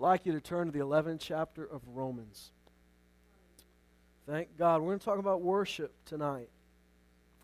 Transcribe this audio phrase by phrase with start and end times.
[0.00, 2.52] Like you to turn to the 11th chapter of Romans.
[4.26, 4.80] Thank God.
[4.80, 6.48] We're going to talk about worship tonight.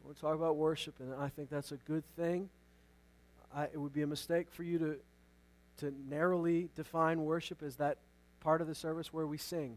[0.00, 2.48] We're going to talk about worship, and I think that's a good thing.
[3.54, 4.96] I, it would be a mistake for you to,
[5.80, 7.98] to narrowly define worship as that
[8.41, 9.77] part of the service where we sing,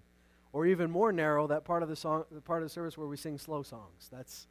[0.53, 3.07] or even more narrow, that part of the song, the part of the service where
[3.07, 4.07] we sing slow songs.
[4.09, 4.47] That's,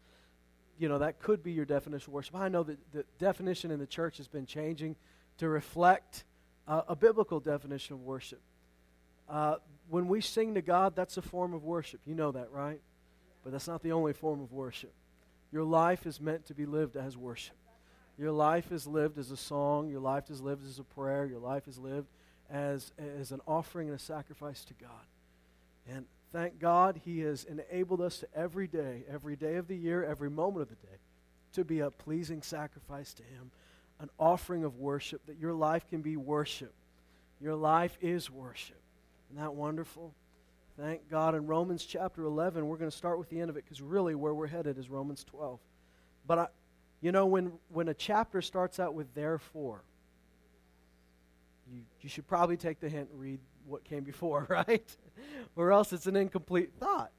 [0.79, 2.36] you know, that could be your definition of worship.
[2.36, 4.96] I know that the definition in the church has been changing
[5.38, 6.24] to reflect
[6.68, 8.40] uh, a biblical definition of worship.
[9.28, 9.56] Uh,
[9.88, 12.00] when we sing to God, that's a form of worship.
[12.04, 12.80] You know that, right?
[13.42, 14.92] But that's not the only form of worship.
[15.50, 17.56] Your life is meant to be lived as worship.
[18.18, 19.88] Your life is lived as a song.
[19.88, 21.24] Your life is lived as a prayer.
[21.24, 22.09] Your life is lived
[22.50, 24.90] as, as an offering and a sacrifice to God.
[25.88, 30.04] And thank God He has enabled us to every day, every day of the year,
[30.04, 30.98] every moment of the day,
[31.54, 33.50] to be a pleasing sacrifice to Him,
[34.01, 36.73] an offering of worship, that your life can be worship.
[37.41, 38.80] Your life is worship.
[39.30, 40.15] Isn't that wonderful?
[40.79, 41.35] Thank God.
[41.35, 44.15] In Romans chapter 11, we're going to start with the end of it because really
[44.15, 45.59] where we're headed is Romans 12.
[46.27, 46.46] But, I,
[47.01, 49.82] you know, when, when a chapter starts out with therefore,
[51.73, 54.96] you, you should probably take the hint and read what came before, right?
[55.57, 57.10] or else it's an incomplete thought.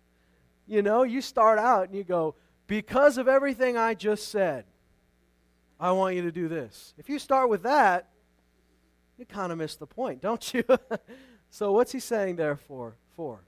[0.67, 2.36] You know, you start out and you go,
[2.67, 4.66] because of everything I just said,
[5.80, 6.94] I want you to do this.
[6.97, 8.09] If you start with that,
[9.17, 10.63] you kind of miss the point, don't you?
[11.49, 12.95] so, what's he saying there for?
[13.16, 13.41] For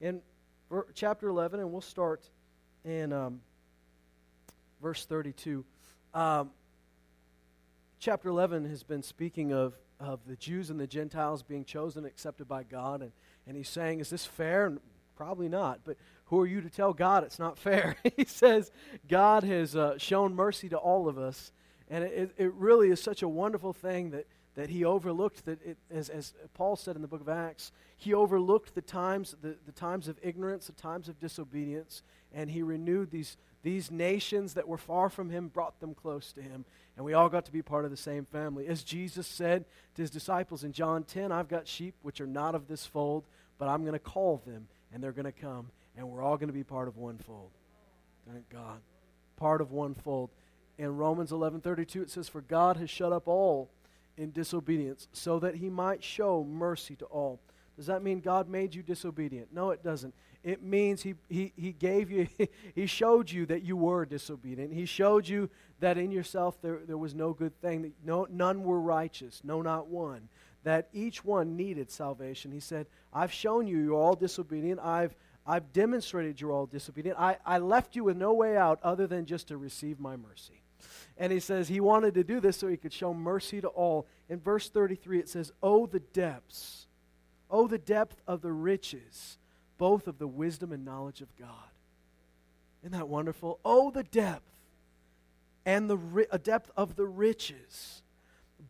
[0.00, 0.20] in
[0.94, 2.28] chapter 11, and we'll start
[2.84, 3.40] in um,
[4.82, 5.64] verse 32.
[6.12, 6.50] Um,
[7.98, 12.46] chapter 11 has been speaking of, of the Jews and the Gentiles being chosen, accepted
[12.46, 13.12] by God, and,
[13.46, 14.66] and he's saying, Is this fair?
[14.66, 14.80] And
[15.16, 17.96] probably not, but who are you to tell God it's not fair?
[18.16, 18.70] he says,
[19.08, 21.52] God has uh, shown mercy to all of us,
[21.94, 25.76] and it, it really is such a wonderful thing that that he overlooked that it,
[25.90, 29.72] as, as paul said in the book of acts he overlooked the times the, the
[29.72, 34.76] times of ignorance the times of disobedience and he renewed these these nations that were
[34.76, 36.64] far from him brought them close to him
[36.96, 38.66] and we all got to be part of the same family.
[38.66, 42.54] As jesus said to his disciples in john 10 i've got sheep which are not
[42.54, 43.24] of this fold
[43.58, 46.48] but i'm going to call them and they're going to come and we're all going
[46.48, 47.50] to be part of one fold.
[48.30, 48.80] Thank god.
[49.36, 50.30] Part of one fold
[50.78, 53.70] in romans 11.32 it says for god has shut up all
[54.16, 57.40] in disobedience so that he might show mercy to all.
[57.76, 59.52] Does that mean God made you disobedient?
[59.52, 60.14] No, it doesn't.
[60.44, 62.28] It means he, he, he gave you,
[62.74, 64.72] he showed you that you were disobedient.
[64.72, 68.62] He showed you that in yourself there, there was no good thing, that no, none
[68.62, 70.28] were righteous, no, not one.
[70.62, 72.52] That each one needed salvation.
[72.52, 74.80] He said, I've shown you you're all disobedient.
[74.80, 75.14] I've,
[75.46, 77.18] I've demonstrated you're all disobedient.
[77.18, 80.63] I, I left you with no way out other than just to receive my mercy.
[81.16, 84.06] And he says he wanted to do this so he could show mercy to all.
[84.28, 86.86] In verse 33, it says, Oh, the depths,
[87.50, 89.38] oh, the depth of the riches,
[89.78, 91.48] both of the wisdom and knowledge of God.
[92.82, 93.60] Isn't that wonderful?
[93.64, 94.42] Oh, the depth
[95.66, 98.02] and the ri- a depth of the riches,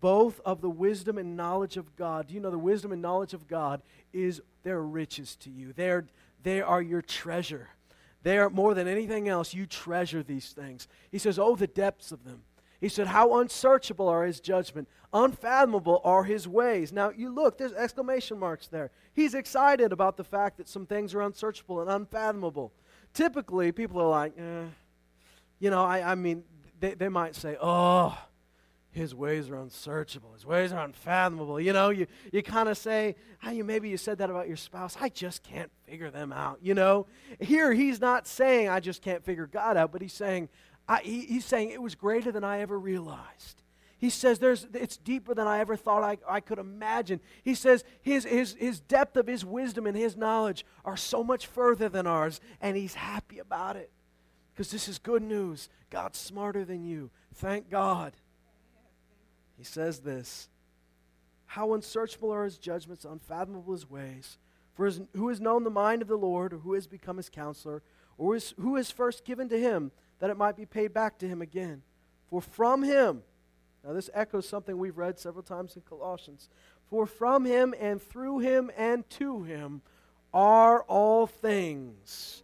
[0.01, 2.29] both of the wisdom and knowledge of God.
[2.29, 3.83] Do you know the wisdom and knowledge of God
[4.13, 5.73] is their riches to you?
[5.73, 6.05] They're,
[6.43, 7.69] they are your treasure.
[8.25, 10.89] There, more than anything else, you treasure these things.
[11.13, 12.43] He says, Oh, the depths of them.
[12.81, 16.91] He said, How unsearchable are his judgment, unfathomable are his ways.
[16.91, 18.91] Now, you look, there's exclamation marks there.
[19.13, 22.73] He's excited about the fact that some things are unsearchable and unfathomable.
[23.13, 24.65] Typically, people are like, eh.
[25.61, 26.45] You know, I, I mean,
[26.81, 28.19] they, they might say, Oh,
[28.95, 30.33] his ways are unsearchable.
[30.33, 31.61] His ways are unfathomable.
[31.61, 34.57] You know, you, you kind of say, ah, you maybe you said that about your
[34.57, 34.97] spouse.
[35.01, 36.61] I just can't figure them out.
[36.63, 37.07] You know,
[37.41, 40.49] here he's not saying I just can't figure God out, but he's saying
[40.89, 43.63] I, he, he's saying it was greater than I ever realized.
[43.99, 47.21] He says there's, it's deeper than I ever thought I, I could imagine.
[47.43, 51.47] He says his, his, his depth of his wisdom and his knowledge are so much
[51.47, 53.91] further than ours, and he's happy about it.
[54.53, 55.69] Because this is good news.
[55.91, 57.11] God's smarter than you.
[57.35, 58.15] Thank God.
[59.57, 60.49] He says this
[61.47, 64.39] How unsearchable are his judgments, unfathomable his ways.
[64.75, 67.29] For his, who has known the mind of the Lord, or who has become his
[67.29, 67.83] counselor,
[68.19, 71.29] or is, who is first given to him that it might be paid back to
[71.29, 71.83] him again?
[72.29, 73.23] For from him,
[73.85, 76.49] now this echoes something we've read several times in Colossians.
[76.89, 79.83] For from him and through him and to him
[80.33, 82.43] are all things.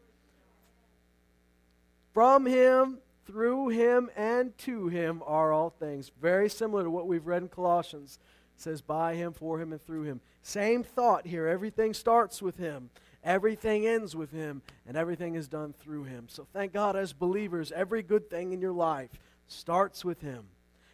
[2.12, 2.98] From him
[3.30, 6.10] through him and to him are all things.
[6.20, 8.18] Very similar to what we've read in Colossians.
[8.56, 10.20] It says, by him, for him, and through him.
[10.42, 11.46] Same thought here.
[11.46, 12.90] Everything starts with him,
[13.22, 16.26] everything ends with him, and everything is done through him.
[16.28, 19.10] So thank God, as believers, every good thing in your life
[19.46, 20.46] starts with him.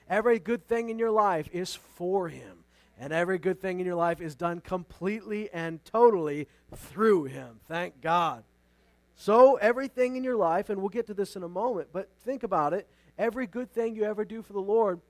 [0.09, 2.65] Every good thing in your life is for him.
[2.99, 7.61] And every good thing in your life is done completely and totally through Him.
[7.69, 8.43] Thank God.
[9.17, 12.43] So, everything in your life, and we'll get to this in a moment, but think
[12.43, 12.87] about it
[13.19, 15.01] every good thing you ever do for the Lord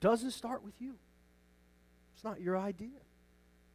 [0.00, 0.94] doesn't start with you.
[2.14, 2.98] It's not your idea.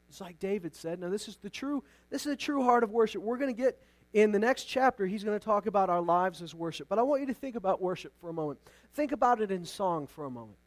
[0.10, 1.00] It's like David said.
[1.00, 3.22] Now, this is the true, this is the true heart of worship.
[3.22, 3.80] We're going to get
[4.13, 6.89] in the next chapter, he's going to talk about our lives as worship.
[6.89, 8.60] But I want you to think about worship for a moment.
[8.94, 10.57] Think about it in song for a moment.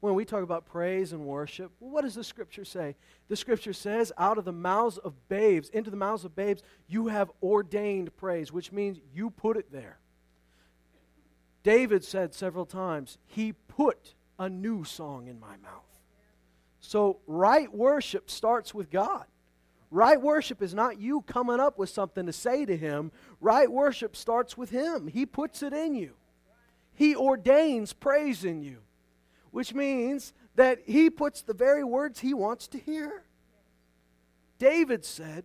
[0.00, 2.94] When we talk about praise and worship, what does the scripture say?
[3.28, 7.08] The scripture says, out of the mouths of babes, into the mouths of babes, you
[7.08, 9.98] have ordained praise, which means you put it there.
[11.62, 16.00] David said several times, He put a new song in my mouth.
[16.80, 19.24] So, right worship starts with God.
[19.90, 23.10] Right worship is not you coming up with something to say to Him.
[23.40, 25.06] Right worship starts with Him.
[25.06, 26.14] He puts it in you,
[26.92, 28.80] He ordains praise in you,
[29.54, 33.22] which means that He puts the very words He wants to hear.
[34.58, 35.44] David said,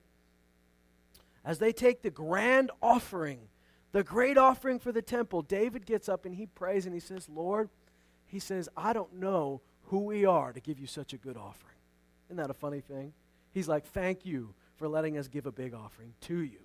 [1.45, 3.49] as they take the grand offering,
[3.91, 7.29] the great offering for the temple, David gets up and he prays and he says,
[7.29, 7.69] Lord,
[8.25, 11.75] he says, I don't know who we are to give you such a good offering.
[12.29, 13.13] Isn't that a funny thing?
[13.51, 16.61] He's like, Thank you for letting us give a big offering to you.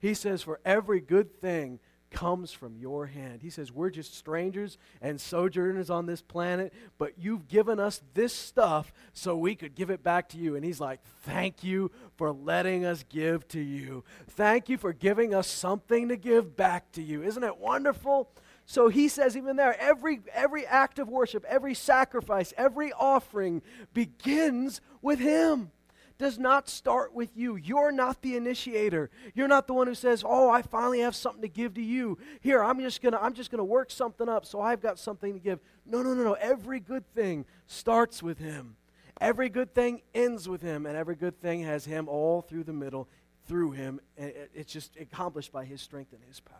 [0.00, 1.78] He says, For every good thing
[2.10, 3.42] comes from your hand.
[3.42, 8.32] He says, We're just strangers and sojourners on this planet, but you've given us this
[8.32, 10.56] stuff so we could give it back to you.
[10.56, 14.04] And he's like, Thank you for letting us give to you.
[14.28, 17.22] Thank you for giving us something to give back to you.
[17.22, 18.30] Isn't it wonderful?
[18.66, 23.62] So he says, even there, every, every act of worship, every sacrifice, every offering
[23.94, 25.70] begins with him.
[26.18, 27.54] Does not start with you.
[27.54, 29.08] You're not the initiator.
[29.34, 32.18] You're not the one who says, "Oh, I finally have something to give to you.
[32.40, 35.38] Here, I'm just gonna, I'm just gonna work something up, so I've got something to
[35.38, 36.32] give." No, no, no, no.
[36.34, 38.76] Every good thing starts with him.
[39.20, 42.72] Every good thing ends with him, and every good thing has him all through the
[42.72, 43.08] middle,
[43.46, 44.00] through him.
[44.16, 46.56] It's just accomplished by his strength and his power.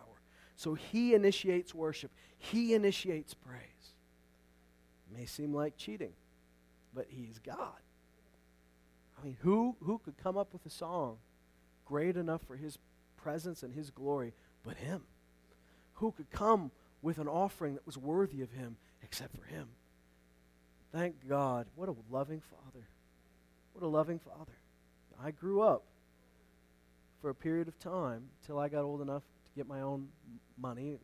[0.54, 3.94] So he initiates worship, he initiates praise.
[5.10, 6.12] It may seem like cheating,
[6.94, 7.80] but he's God.
[9.18, 11.16] I mean, who, who could come up with a song
[11.84, 12.78] great enough for his
[13.16, 14.32] presence and his glory
[14.64, 15.02] but him?
[15.94, 16.70] Who could come
[17.02, 19.68] with an offering that was worthy of him except for him?
[20.92, 21.66] Thank God.
[21.74, 22.86] What a loving father.
[23.72, 24.52] What a loving father.
[25.22, 25.84] I grew up
[27.20, 30.08] for a period of time till I got old enough to get my own
[30.56, 30.98] money,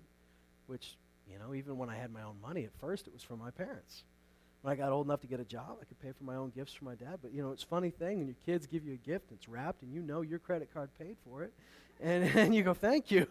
[0.66, 0.96] which,
[1.28, 3.50] you know, even when I had my own money, at first it was from my
[3.50, 4.04] parents.
[4.64, 6.48] When I got old enough to get a job, I could pay for my own
[6.48, 7.18] gifts for my dad.
[7.20, 9.46] But, you know, it's a funny thing when your kids give you a gift, it's
[9.46, 11.52] wrapped, and you know your credit card paid for it.
[12.00, 13.26] And, and you go, thank you.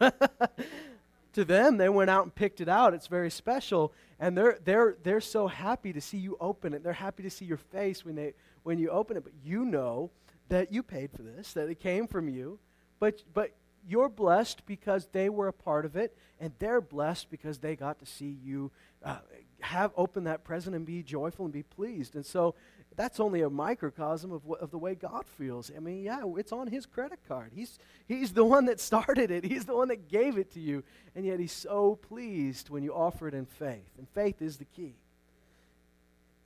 [1.33, 2.93] to them, they went out and picked it out.
[2.93, 3.93] It's very special.
[4.19, 6.83] And they're, they're, they're so happy to see you open it.
[6.83, 9.23] They're happy to see your face when, they, when you open it.
[9.23, 10.11] But you know
[10.49, 12.59] that you paid for this, that it came from you.
[12.99, 13.55] But, but
[13.87, 17.97] you're blessed because they were a part of it, and they're blessed because they got
[18.01, 18.69] to see you
[19.03, 19.17] uh,
[19.63, 22.15] have open that present and be joyful and be pleased.
[22.15, 22.55] And so
[22.95, 25.71] that's only a microcosm of, of the way God feels.
[25.75, 27.51] I mean, yeah, it's on His credit card.
[27.55, 30.83] He's, he's the one that started it, He's the one that gave it to you.
[31.15, 33.89] And yet He's so pleased when you offer it in faith.
[33.97, 34.95] And faith is the key.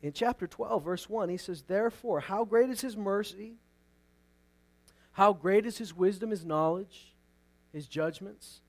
[0.01, 3.55] In chapter 12, verse 1, he says, Therefore, how great is His mercy!
[5.11, 7.15] How great is His wisdom, His knowledge!
[7.77, 8.61] his judgments.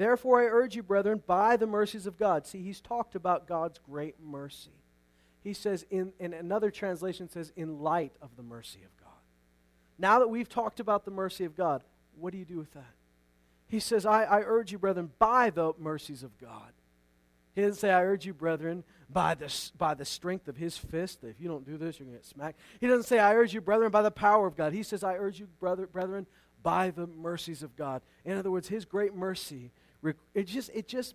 [0.00, 2.46] Therefore, I urge you, brethren, by the mercies of God.
[2.46, 4.70] See, he's talked about God's great mercy.
[5.44, 9.12] He says, in, in another translation says, in light of the mercy of God.
[9.98, 11.84] Now that we've talked about the mercy of God,
[12.18, 12.94] what do you do with that?
[13.68, 16.72] He says, I, I urge you, brethren, by the mercies of God.
[17.54, 21.24] He didn't say, I urge you, brethren, by the, by the strength of his fist.
[21.24, 22.58] If you don't do this, you're going to get smacked.
[22.80, 24.72] He doesn't say, I urge you, brethren, by the power of God.
[24.72, 26.26] He says, I urge you, brother, brethren,
[26.62, 28.00] by the mercies of God.
[28.24, 29.72] In other words, His great mercy,
[30.34, 31.14] it just, it just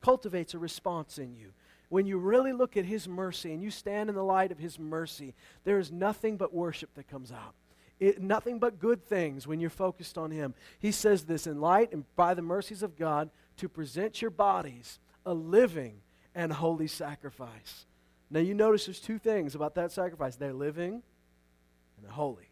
[0.00, 1.52] cultivates a response in you.
[1.88, 4.78] When you really look at His mercy and you stand in the light of His
[4.78, 5.34] mercy,
[5.64, 7.54] there is nothing but worship that comes out.
[7.98, 10.54] It, nothing but good things when you're focused on Him.
[10.78, 14.98] He says this in light and by the mercies of God to present your bodies
[15.26, 16.00] a living
[16.34, 17.86] and holy sacrifice.
[18.30, 22.50] Now, you notice there's two things about that sacrifice they're living and they're holy.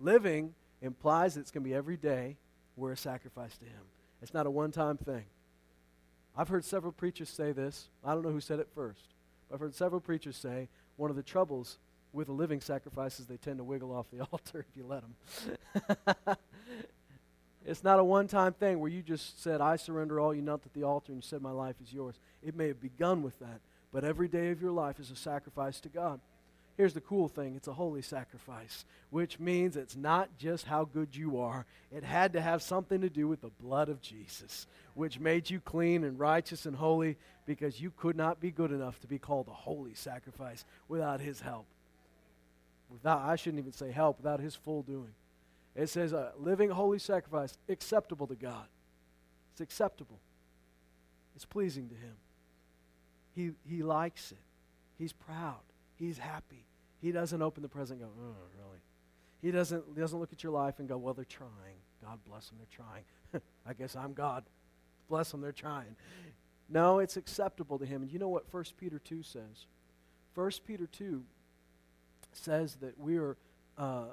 [0.00, 2.36] Living implies that it's going to be every day
[2.76, 3.84] we're a sacrifice to Him.
[4.22, 5.24] It's not a one time thing.
[6.36, 7.88] I've heard several preachers say this.
[8.04, 9.14] I don't know who said it first,
[9.48, 11.78] but I've heard several preachers say one of the troubles
[12.12, 15.02] with a living sacrifice is they tend to wiggle off the altar if you let
[15.02, 16.36] them.
[17.66, 20.64] it's not a one time thing where you just said, I surrender all, you knelt
[20.64, 22.18] at the altar, and you said, My life is yours.
[22.42, 23.60] It may have begun with that,
[23.92, 26.20] but every day of your life is a sacrifice to God.
[26.78, 31.14] Here's the cool thing it's a holy sacrifice, which means it's not just how good
[31.14, 31.66] you are.
[31.90, 35.58] It had to have something to do with the blood of Jesus, which made you
[35.58, 37.16] clean and righteous and holy
[37.46, 41.40] because you could not be good enough to be called a holy sacrifice without his
[41.40, 41.66] help.
[42.88, 45.14] Without, I shouldn't even say help, without his full doing.
[45.74, 48.66] It says a living holy sacrifice acceptable to God.
[49.52, 50.20] It's acceptable.
[51.34, 52.14] It's pleasing to him.
[53.34, 54.38] He, he likes it.
[54.96, 55.58] He's proud.
[55.96, 56.67] He's happy.
[57.00, 58.80] He doesn't open the present and go, oh, really?
[59.40, 61.78] He doesn't, he doesn't look at your life and go, well, they're trying.
[62.02, 63.42] God bless them, they're trying.
[63.66, 64.44] I guess I'm God.
[65.08, 65.96] Bless them, they're trying.
[66.68, 68.02] No, it's acceptable to him.
[68.02, 69.66] And you know what 1 Peter 2 says?
[70.34, 71.22] 1 Peter 2
[72.32, 73.36] says that we are
[73.76, 74.06] uh,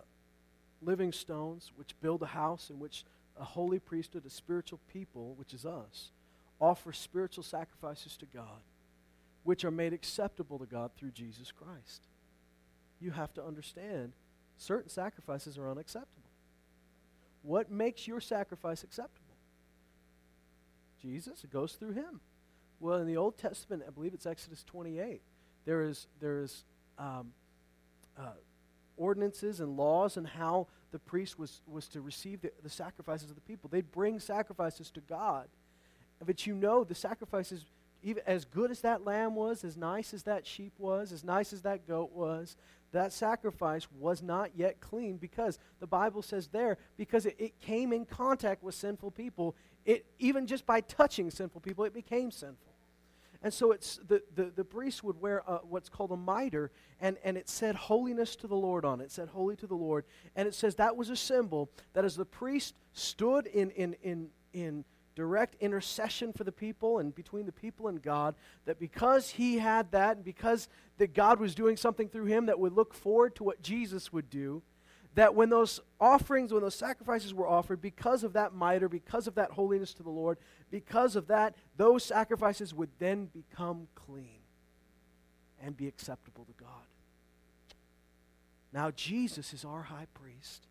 [0.82, 3.04] living stones which build a house in which
[3.40, 6.12] a holy priesthood, a spiritual people, which is us,
[6.62, 8.62] offer spiritual sacrifices to God,
[9.44, 12.08] which are made acceptable to God through Jesus Christ
[13.06, 14.14] you have to understand
[14.58, 16.30] certain sacrifices are unacceptable.
[17.44, 19.22] What makes your sacrifice acceptable?
[21.00, 22.20] Jesus, it goes through him.
[22.80, 25.22] Well, in the Old Testament, I believe it's Exodus 28,
[25.66, 26.64] there is, there is
[26.98, 27.32] um,
[28.18, 28.32] uh,
[28.98, 33.36] ordinances and laws and how the priest was, was to receive the, the sacrifices of
[33.36, 33.70] the people.
[33.72, 35.48] They'd bring sacrifices to God.
[36.26, 37.66] But you know, the sacrifices
[38.06, 41.52] even as good as that lamb was, as nice as that sheep was, as nice
[41.52, 42.56] as that goat was,
[42.92, 47.92] that sacrifice was not yet clean because the Bible says there, because it, it came
[47.92, 52.74] in contact with sinful people, it even just by touching sinful people, it became sinful.
[53.42, 56.70] And so it's the, the, the priest would wear a, what's called a mitre,
[57.02, 59.06] and, and it said holiness to the Lord on it.
[59.06, 60.06] It said holy to the Lord.
[60.36, 64.30] And it says that was a symbol that as the priest stood in, in, in,
[64.54, 64.86] in
[65.16, 69.92] direct intercession for the people and between the people and God, that because he had
[69.92, 70.68] that and because
[70.98, 74.30] that God was doing something through him that would look forward to what Jesus would
[74.30, 74.62] do,
[75.16, 79.36] that when those offerings, when those sacrifices were offered, because of that mitre, because of
[79.36, 80.38] that holiness to the Lord,
[80.70, 84.42] because of that, those sacrifices would then become clean
[85.64, 86.70] and be acceptable to God.
[88.74, 90.68] Now, Jesus is our high priest.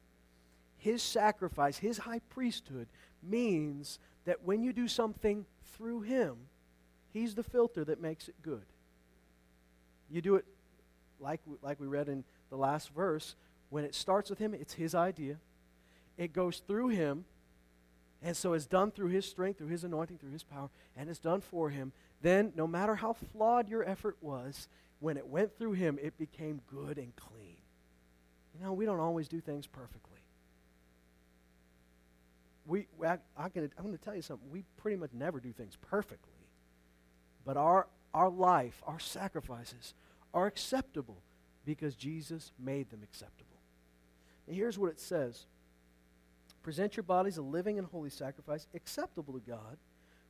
[0.77, 2.89] His sacrifice, his high priesthood,
[3.23, 5.45] means that when you do something
[5.77, 6.37] through Him,
[7.13, 8.65] He's the filter that makes it good.
[10.11, 10.45] You do it
[11.21, 13.37] like, like we read in the last verse.
[13.71, 15.37] When it starts with Him, it's His idea.
[16.19, 17.25] It goes through Him,
[18.21, 21.21] and so it's done through His strength, through His anointing, through His power, and it's
[21.21, 21.93] done for Him.
[22.21, 26.63] Then, no matter how flawed your effort was, when it went through Him, it became
[26.67, 27.57] good and clean.
[28.59, 30.24] You know, we don't always do things perfectly
[32.67, 34.49] we, I, I can, I'm going to tell you something.
[34.51, 36.33] We pretty much never do things perfectly.
[37.45, 39.95] But our, our life, our sacrifices
[40.33, 41.19] are acceptable
[41.65, 43.51] because Jesus made them acceptable.
[44.47, 45.47] And here's what it says
[46.63, 49.77] Present your bodies a living and holy sacrifice, acceptable to God,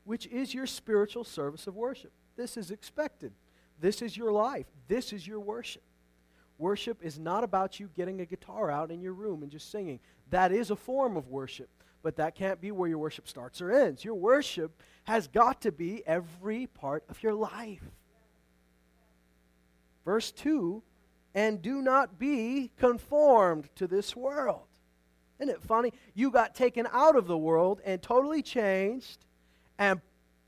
[0.04, 2.12] which is your spiritual service of worship.
[2.36, 3.32] This is expected.
[3.80, 4.66] This is your life.
[4.88, 5.82] This is your worship.
[6.58, 9.98] Worship is not about you getting a guitar out in your room and just singing.
[10.30, 11.68] That is a form of worship
[12.04, 14.04] but that can't be where your worship starts or ends.
[14.04, 17.82] Your worship has got to be every part of your life.
[20.04, 20.82] Verse 2
[21.36, 24.68] and do not be conformed to this world.
[25.40, 25.92] Isn't it funny?
[26.14, 29.24] You got taken out of the world and totally changed
[29.76, 30.00] and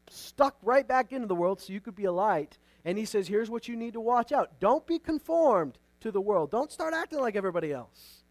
[0.08, 2.58] stuck right back into the world so you could be a light.
[2.84, 4.60] And he says, here's what you need to watch out.
[4.60, 6.52] Don't be conformed to the world.
[6.52, 8.22] Don't start acting like everybody else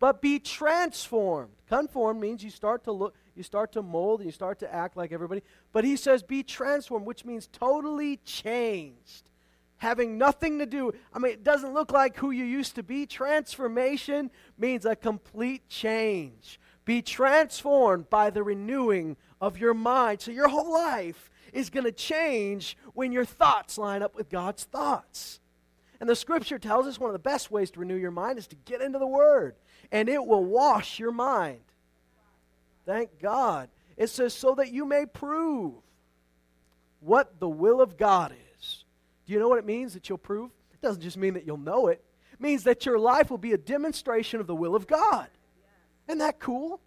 [0.00, 1.52] but be transformed.
[1.68, 4.96] Conform means you start to look, you start to mold, and you start to act
[4.96, 5.42] like everybody.
[5.72, 9.30] But he says be transformed, which means totally changed.
[9.76, 13.06] Having nothing to do, I mean, it doesn't look like who you used to be.
[13.06, 16.58] Transformation means a complete change.
[16.84, 20.22] Be transformed by the renewing of your mind.
[20.22, 24.64] So your whole life is going to change when your thoughts line up with God's
[24.64, 25.40] thoughts.
[25.98, 28.46] And the scripture tells us one of the best ways to renew your mind is
[28.48, 29.54] to get into the Word
[29.92, 31.60] and it will wash your mind.
[32.86, 33.68] Thank God.
[33.96, 35.74] It says, so that you may prove
[37.00, 38.84] what the will of God is.
[39.26, 40.50] Do you know what it means that you'll prove?
[40.72, 43.52] It doesn't just mean that you'll know it, it means that your life will be
[43.52, 45.28] a demonstration of the will of God.
[46.08, 46.80] Isn't that cool?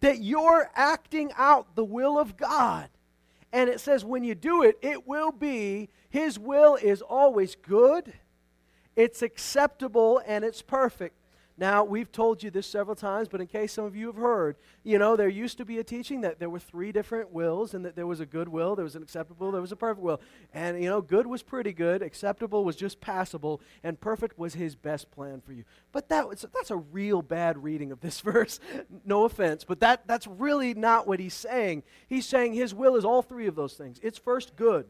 [0.00, 2.88] That you're acting out the will of God.
[3.52, 8.12] And it says when you do it, it will be, His will is always good,
[8.96, 11.14] it's acceptable, and it's perfect.
[11.56, 14.56] Now, we've told you this several times, but in case some of you have heard,
[14.82, 17.84] you know, there used to be a teaching that there were three different wills and
[17.84, 20.20] that there was a good will, there was an acceptable, there was a perfect will.
[20.52, 24.74] And, you know, good was pretty good, acceptable was just passable, and perfect was his
[24.74, 25.62] best plan for you.
[25.92, 28.58] But that was, that's a real bad reading of this verse.
[29.04, 31.84] no offense, but that, that's really not what he's saying.
[32.08, 34.00] He's saying his will is all three of those things.
[34.02, 34.86] It's first good,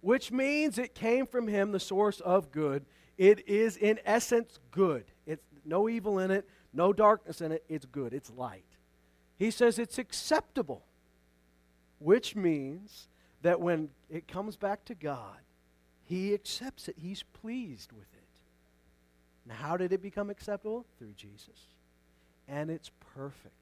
[0.00, 2.86] which means it came from him, the source of good.
[3.18, 5.04] It is, in essence, good
[5.64, 7.64] no evil in it, no darkness in it.
[7.68, 8.64] It's good, it's light.
[9.38, 10.84] He says it's acceptable,
[11.98, 13.08] which means
[13.42, 15.38] that when it comes back to God,
[16.04, 18.22] He accepts it, He's pleased with it.
[19.46, 20.86] Now, how did it become acceptable?
[20.98, 21.66] Through Jesus.
[22.46, 23.54] And it's perfect.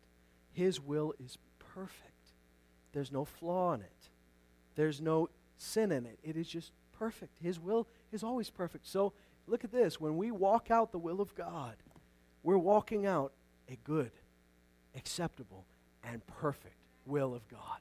[0.52, 1.38] His will is
[1.74, 2.10] perfect.
[2.92, 4.08] There's no flaw in it,
[4.74, 6.18] there's no sin in it.
[6.22, 7.38] It is just perfect.
[7.42, 8.86] His will is always perfect.
[8.86, 9.12] So,
[9.46, 10.00] look at this.
[10.00, 11.76] When we walk out the will of God,
[12.42, 13.32] we're walking out
[13.68, 14.12] a good,
[14.96, 15.64] acceptable,
[16.02, 17.80] and perfect will of God.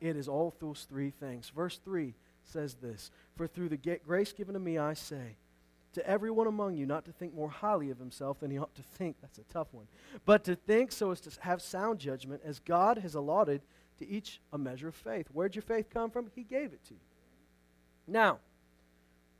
[0.00, 1.50] It is all those three things.
[1.54, 2.14] Verse 3
[2.44, 5.36] says this For through the grace given to me, I say,
[5.94, 8.82] to everyone among you not to think more highly of himself than he ought to
[8.82, 9.16] think.
[9.20, 9.86] That's a tough one.
[10.24, 13.62] But to think so as to have sound judgment, as God has allotted
[13.98, 15.26] to each a measure of faith.
[15.32, 16.30] Where'd your faith come from?
[16.34, 17.00] He gave it to you.
[18.06, 18.38] Now,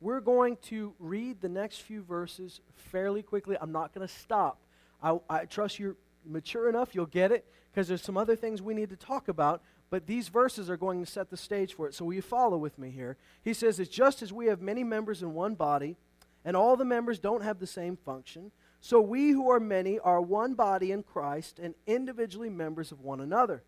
[0.01, 3.57] we're going to read the next few verses fairly quickly.
[3.61, 4.59] I'm not going to stop.
[5.03, 8.75] I, I, trust you're mature enough, you'll get it, because there's some other things we
[8.75, 11.95] need to talk about, but these verses are going to set the stage for it.
[11.95, 13.17] So will you follow with me here?
[13.43, 15.97] He says, It's just as we have many members in one body,
[16.45, 20.21] and all the members don't have the same function, so we who are many are
[20.21, 23.63] one body in Christ and individually members of one another.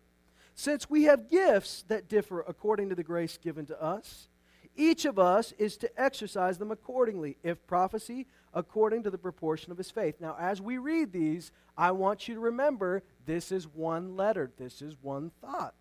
[0.53, 4.27] Since we have gifts that differ according to the grace given to us,
[4.75, 7.37] each of us is to exercise them accordingly.
[7.43, 10.15] If prophecy, according to the proportion of his faith.
[10.19, 14.81] Now, as we read these, I want you to remember this is one letter, this
[14.81, 15.73] is one thought.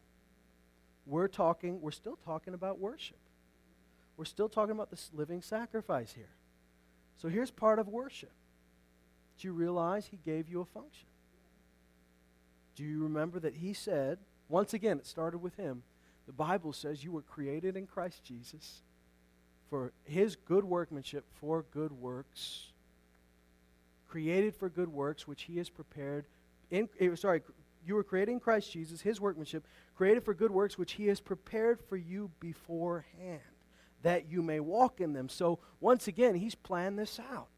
[1.06, 3.18] We're talking, we're still talking about worship.
[4.16, 6.36] We're still talking about this living sacrifice here.
[7.16, 8.32] So here's part of worship.
[9.38, 11.08] Do you realize he gave you a function?
[12.76, 15.82] Do you remember that he said, once again, it started with him,
[16.26, 18.82] the Bible says you were created in Christ Jesus
[19.70, 22.72] for his good workmanship for good works.
[24.08, 26.26] Created for good works, which he has prepared.
[26.70, 27.42] In, eh, sorry,
[27.86, 31.20] you were created in Christ Jesus, his workmanship, created for good works, which he has
[31.20, 33.40] prepared for you beforehand,
[34.02, 35.28] that you may walk in them.
[35.28, 37.48] So, once again, he's planned this out.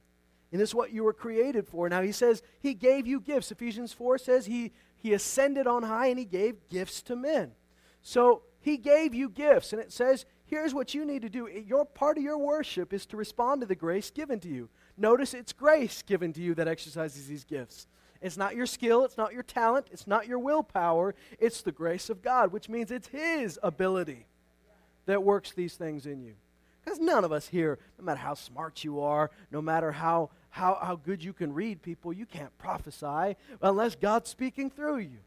[0.52, 1.88] And this is what you were created for.
[1.88, 3.50] Now, he says he gave you gifts.
[3.50, 7.52] Ephesians 4 says he, he ascended on high and he gave gifts to men.
[8.02, 11.48] So, he gave you gifts, and it says, here's what you need to do.
[11.66, 14.68] Your part of your worship is to respond to the grace given to you.
[14.98, 17.86] Notice it's grace given to you that exercises these gifts.
[18.20, 22.10] It's not your skill, it's not your talent, it's not your willpower, it's the grace
[22.10, 24.26] of God, which means it's His ability
[25.06, 26.34] that works these things in you.
[26.84, 30.78] Because none of us here, no matter how smart you are, no matter how, how,
[30.82, 35.20] how good you can read people, you can't prophesy unless God's speaking through you.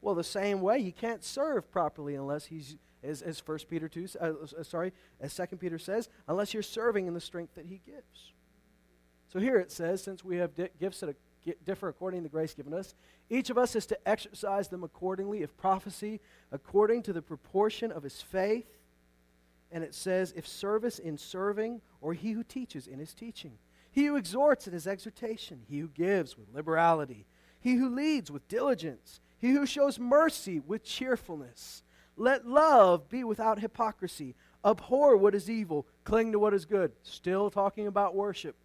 [0.00, 4.08] Well, the same way, you can't serve properly unless he's, as, as 1 Peter 2,
[4.20, 7.80] uh, uh, sorry, as 2 Peter says, unless you're serving in the strength that he
[7.84, 8.32] gives.
[9.32, 11.16] So here it says, since we have di- gifts that
[11.64, 12.94] differ according to the grace given us,
[13.30, 18.02] each of us is to exercise them accordingly, if prophecy, according to the proportion of
[18.02, 18.66] his faith.
[19.70, 23.58] And it says, if service in serving, or he who teaches in his teaching.
[23.90, 27.26] He who exhorts in his exhortation, he who gives with liberality,
[27.60, 31.82] he who leads with diligence he who shows mercy with cheerfulness.
[32.18, 34.34] Let love be without hypocrisy.
[34.64, 36.92] Abhor what is evil, cling to what is good.
[37.02, 38.56] Still talking about worship.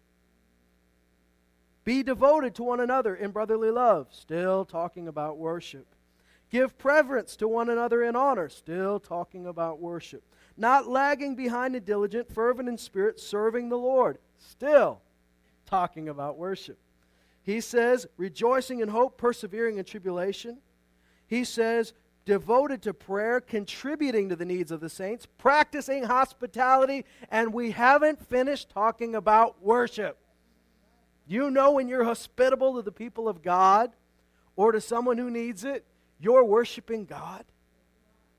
[1.84, 4.08] Be devoted to one another in brotherly love.
[4.10, 5.86] Still talking about worship.
[6.50, 8.48] Give preference to one another in honor.
[8.48, 10.22] Still talking about worship.
[10.56, 14.18] Not lagging behind the diligent, fervent in spirit, serving the Lord.
[14.38, 15.00] Still
[15.66, 16.78] talking about worship.
[17.42, 20.58] He says, rejoicing in hope, persevering in tribulation.
[21.26, 21.92] He says,
[22.24, 28.26] devoted to prayer, contributing to the needs of the saints, practicing hospitality, and we haven't
[28.28, 30.16] finished talking about worship.
[31.26, 33.92] You know when you're hospitable to the people of God
[34.56, 35.84] or to someone who needs it,
[36.20, 37.44] you're worshiping God.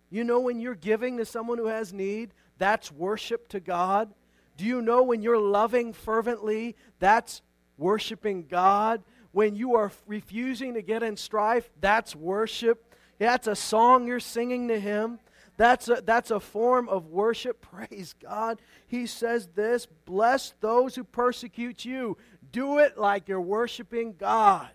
[0.09, 4.13] You know when you're giving to someone who has need, that's worship to God.
[4.57, 7.41] Do you know when you're loving fervently, that's
[7.77, 9.03] worshiping God.
[9.31, 12.84] When you are refusing to get in strife, that's worship.
[13.17, 15.19] That's a song you're singing to Him.
[15.57, 17.61] That's a, that's a form of worship.
[17.71, 18.59] Praise God.
[18.87, 22.17] He says this Bless those who persecute you.
[22.51, 24.69] Do it like you're worshiping God.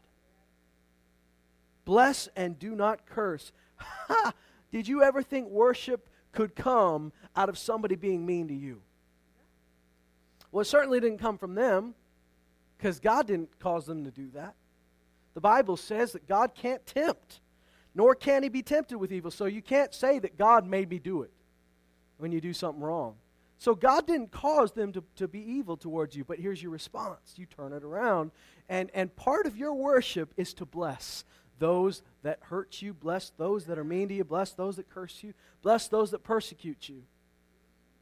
[1.85, 3.53] Bless and do not curse.
[3.77, 4.33] Ha!
[4.71, 8.83] Did you ever think worship could come out of somebody being mean to you?
[10.53, 11.95] Well, it certainly didn't come from them
[12.77, 14.55] because God didn't cause them to do that.
[15.35, 17.41] The Bible says that God can't tempt,
[17.95, 19.31] nor can he be tempted with evil.
[19.31, 21.33] So you can't say that God made me do it
[22.19, 23.15] when you do something wrong.
[23.59, 27.35] So God didn't cause them to, to be evil towards you, but here's your response.
[27.37, 28.31] You turn it around.
[28.69, 31.25] And, and part of your worship is to bless
[31.59, 35.23] those that hurt you, bless those that are mean to you, bless those that curse
[35.23, 37.03] you, bless those that persecute you.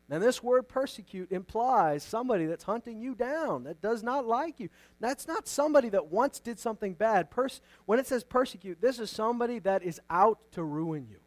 [0.09, 4.71] Now, this word persecute implies somebody that's hunting you down, that does not like you.
[5.01, 7.31] That's not somebody that once did something bad.
[7.31, 11.18] Pers- when it says persecute, this is somebody that is out to ruin you.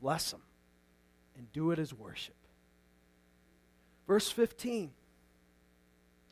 [0.00, 0.42] Bless them
[1.38, 2.34] and do it as worship.
[4.06, 4.90] Verse 15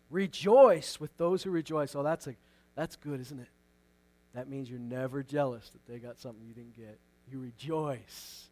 [0.09, 1.97] Rejoice with those who rejoice.
[1.97, 2.37] Oh, that's, a,
[2.77, 3.49] that's good, isn't it?
[4.35, 6.99] That means you're never jealous that they got something you didn't get.
[7.29, 8.49] You rejoice.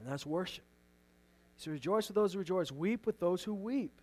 [0.00, 0.64] And that's worship.
[1.58, 4.00] So rejoice with those who rejoice, weep with those who weep.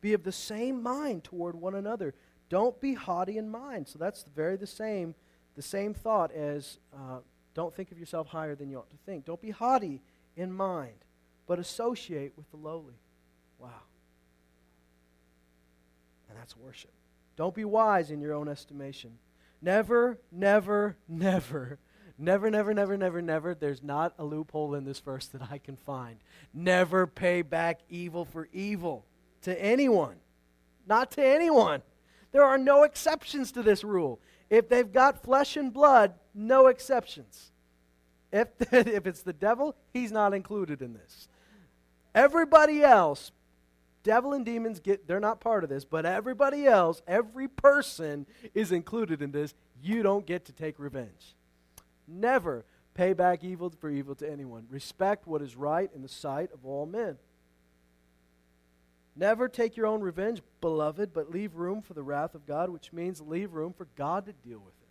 [0.00, 2.14] Be of the same mind toward one another.
[2.48, 3.88] Don't be haughty in mind.
[3.88, 5.14] So that's very the same,
[5.56, 7.18] the same thought as uh,
[7.52, 9.24] don't think of yourself higher than you ought to think.
[9.24, 10.02] Don't be haughty
[10.36, 11.04] in mind,
[11.48, 13.00] but associate with the lowly.
[13.58, 13.70] Wow.
[16.28, 16.92] And that's worship.
[17.36, 19.18] Don't be wise in your own estimation.
[19.60, 21.78] Never, never, never
[22.16, 23.54] Never, never, never, never, never.
[23.54, 26.16] There's not a loophole in this verse that I can find.
[26.52, 29.04] Never pay back evil for evil
[29.42, 30.16] to anyone.
[30.86, 31.82] Not to anyone.
[32.30, 34.20] There are no exceptions to this rule.
[34.50, 37.52] If they've got flesh and blood, no exceptions.
[38.32, 41.28] If, if it's the devil, he's not included in this.
[42.14, 43.32] Everybody else,
[44.04, 48.70] devil and demons get they're not part of this, but everybody else, every person is
[48.70, 49.54] included in this.
[49.82, 51.34] You don't get to take revenge.
[52.06, 52.64] Never
[52.94, 54.66] pay back evil for evil to anyone.
[54.70, 57.18] Respect what is right in the sight of all men.
[59.16, 62.92] Never take your own revenge, beloved, but leave room for the wrath of God, which
[62.92, 64.88] means leave room for God to deal with it.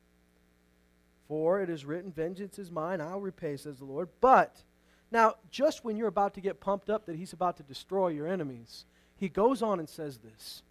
[1.27, 4.09] For it is written, Vengeance is mine, I'll repay, says the Lord.
[4.21, 4.63] But,
[5.11, 8.27] now, just when you're about to get pumped up that he's about to destroy your
[8.27, 8.85] enemies,
[9.17, 10.63] he goes on and says this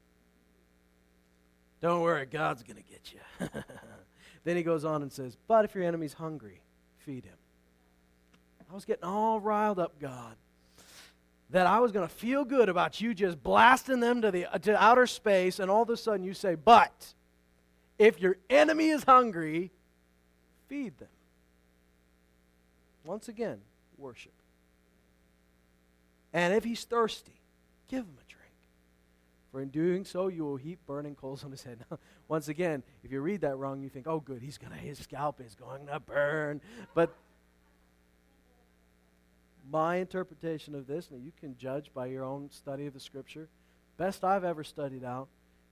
[1.82, 3.48] Don't worry, God's going to get you.
[4.44, 6.60] Then he goes on and says, But if your enemy's hungry,
[6.98, 7.36] feed him.
[8.70, 10.34] I was getting all riled up, God,
[11.50, 14.82] that I was going to feel good about you just blasting them to, the, to
[14.82, 17.12] outer space, and all of a sudden you say, But
[17.98, 19.70] if your enemy is hungry,
[20.68, 21.08] feed them.
[23.04, 23.58] Once again,
[23.98, 24.32] worship.
[26.32, 27.40] And if he's thirsty,
[27.88, 28.21] give him.
[29.52, 31.84] For in doing so, you will heap burning coals on his head.
[31.90, 34.98] Now, once again, if you read that wrong, you think, oh, good, he's gonna, his
[34.98, 36.62] scalp is going to burn.
[36.94, 37.14] But
[39.70, 43.48] my interpretation of this, and you can judge by your own study of the scripture,
[43.98, 45.28] best I've ever studied out,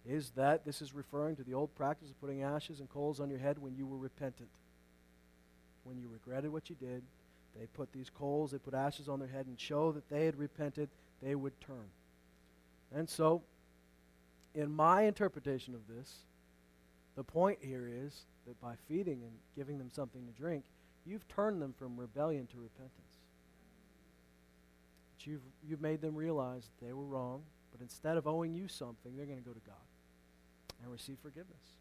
[0.07, 3.31] is that this is referring to the old practice of putting ashes and coals on
[3.31, 4.49] your head when you were repentant.
[5.85, 7.03] When you regretted what you did,
[7.59, 10.39] they put these coals, they put ashes on their head and show that they had
[10.39, 10.89] repented,
[11.23, 11.89] they would turn.
[12.95, 13.43] And so,
[14.55, 16.25] in my interpretation of this,
[17.17, 20.65] the point here is that by feeding and giving them something to drink,
[21.07, 22.93] you've turned them from rebellion to repentance.
[25.17, 29.17] But you've, you've made them realize they were wrong, but instead of owing you something,
[29.17, 29.77] they're going to go to God
[30.83, 31.77] and receive forgiveness.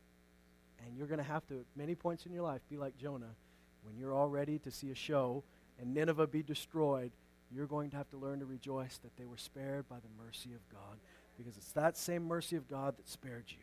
[0.86, 3.36] And you're going to have to, at many points in your life, be like Jonah.
[3.84, 5.43] When you're all ready to see a show
[5.79, 7.12] and Nineveh be destroyed,
[7.51, 10.53] you're going to have to learn to rejoice that they were spared by the mercy
[10.53, 10.97] of God
[11.39, 13.56] because it's that same mercy of God that spared you.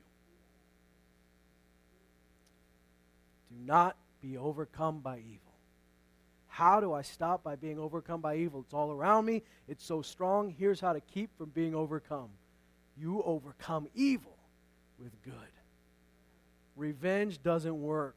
[3.51, 5.41] Do not be overcome by evil.
[6.49, 8.61] How do I stop by being overcome by evil?
[8.61, 9.43] It's all around me.
[9.69, 10.55] It's so strong.
[10.59, 12.31] Here's how to keep from being overcome.
[12.99, 14.39] You overcome evil
[14.99, 15.35] with good.
[16.77, 18.17] Revenge doesn't work.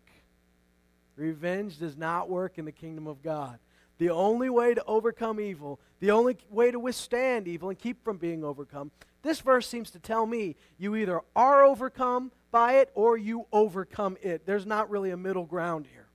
[1.18, 3.60] Revenge does not work in the kingdom of God.
[3.98, 8.16] The only way to overcome evil, the only way to withstand evil and keep from
[8.16, 8.92] being overcome,
[9.22, 14.18] this verse seems to tell me you either are overcome by it or you overcome
[14.22, 14.46] it.
[14.46, 16.08] There's not really a middle ground here.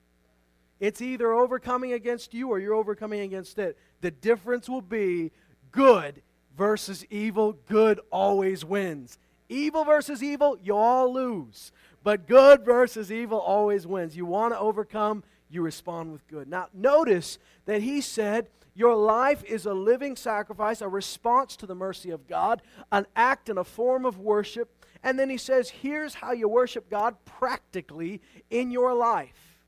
[0.80, 3.78] It's either overcoming against you or you're overcoming against it.
[4.00, 5.32] The difference will be
[5.70, 6.22] good
[6.56, 7.52] versus evil.
[7.68, 9.18] Good always wins.
[9.48, 11.70] Evil versus evil, you all lose.
[12.02, 14.16] But good versus evil always wins.
[14.16, 15.22] You want to overcome,
[15.54, 16.48] you respond with good.
[16.48, 21.74] Now, notice that he said, Your life is a living sacrifice, a response to the
[21.74, 22.62] mercy of God,
[22.92, 24.84] an act and a form of worship.
[25.02, 29.60] And then he says, Here's how you worship God practically in your life.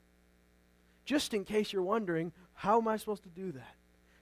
[1.05, 3.75] Just in case you're wondering, how am I supposed to do that?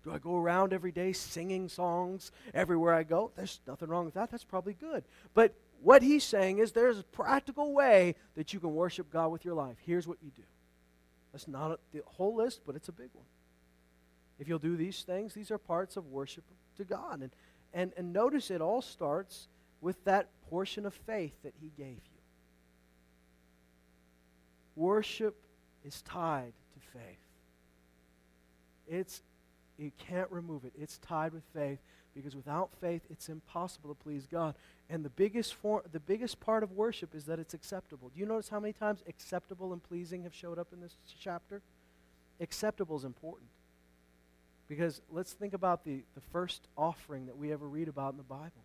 [0.04, 3.32] Do I go around every day singing songs everywhere I go?
[3.36, 4.30] There's nothing wrong with that.
[4.30, 5.04] That's probably good.
[5.34, 9.43] But what he's saying is there's a practical way that you can worship God with
[9.43, 9.78] your life.
[9.84, 10.43] Here's what you do.
[11.35, 13.25] That's not the whole list, but it's a big one.
[14.39, 16.45] If you'll do these things, these are parts of worship
[16.77, 17.19] to God.
[17.19, 17.31] And,
[17.73, 19.49] and, and notice it all starts
[19.81, 22.21] with that portion of faith that he gave you.
[24.77, 25.35] Worship
[25.83, 27.19] is tied to faith.
[28.87, 29.21] It's
[29.77, 30.73] you can't remove it.
[30.79, 31.79] It's tied with faith
[32.15, 34.55] because without faith, it's impossible to please God.
[34.89, 38.09] And the biggest, form, the biggest part of worship is that it's acceptable.
[38.13, 41.61] Do you notice how many times acceptable and pleasing have showed up in this chapter?
[42.39, 43.49] Acceptable is important.
[44.67, 48.23] Because let's think about the, the first offering that we ever read about in the
[48.23, 48.63] Bible.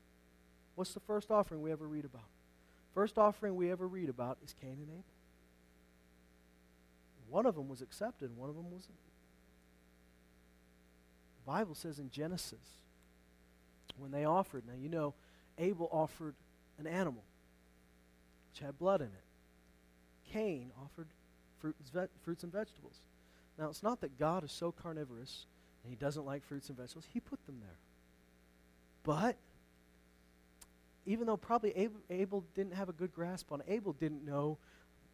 [0.76, 2.28] What's the first offering we ever read about?
[2.94, 5.04] First offering we ever read about is Cain and Abel.
[7.28, 8.94] One of them was accepted, one of them wasn't.
[11.50, 12.60] Bible says in Genesis,
[13.98, 15.14] when they offered, now you know,
[15.58, 16.36] Abel offered
[16.78, 17.24] an animal
[18.48, 20.32] which had blood in it.
[20.32, 21.08] Cain offered
[21.58, 23.00] fruits and vegetables.
[23.58, 25.46] Now, it's not that God is so carnivorous
[25.82, 27.78] and he doesn't like fruits and vegetables, he put them there.
[29.02, 29.34] But
[31.04, 34.58] even though probably Abel, Abel didn't have a good grasp on Abel didn't know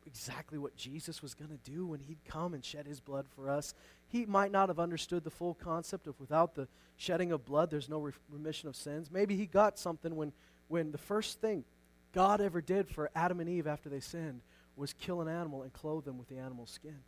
[0.05, 3.49] exactly what Jesus was going to do when he'd come and shed his blood for
[3.49, 3.75] us.
[4.09, 7.89] He might not have understood the full concept of without the shedding of blood, there's
[7.89, 9.11] no remission of sins.
[9.11, 10.33] Maybe he got something when,
[10.69, 11.65] when the first thing
[12.13, 14.41] God ever did for Adam and Eve after they sinned
[14.77, 16.99] was kill an animal and clothe them with the animal's skin,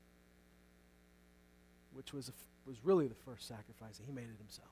[1.93, 2.33] which was,
[2.67, 4.01] was really the first sacrifice.
[4.05, 4.69] He made it himself.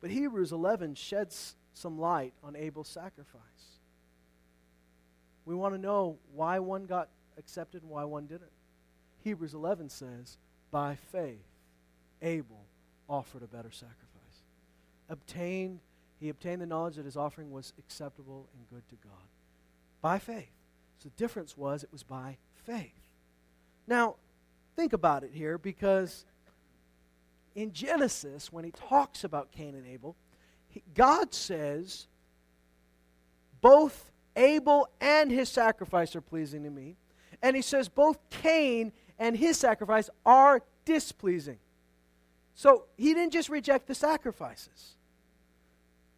[0.00, 3.40] But Hebrews 11 sheds some light on Abel's sacrifice.
[5.44, 8.50] We want to know why one got accepted and why one didn't.
[9.26, 10.38] Hebrews 11 says,
[10.70, 11.48] By faith,
[12.22, 12.64] Abel
[13.08, 13.96] offered a better sacrifice.
[15.08, 15.80] Obtained,
[16.20, 19.26] he obtained the knowledge that his offering was acceptable and good to God.
[20.00, 20.52] By faith.
[20.98, 22.36] So the difference was it was by
[22.66, 22.92] faith.
[23.88, 24.14] Now,
[24.76, 26.24] think about it here because
[27.56, 30.14] in Genesis, when he talks about Cain and Abel,
[30.68, 32.06] he, God says,
[33.60, 36.94] both Abel and his sacrifice are pleasing to me.
[37.42, 41.58] And he says both Cain and his sacrifice are displeasing.
[42.54, 44.96] So he didn't just reject the sacrifices.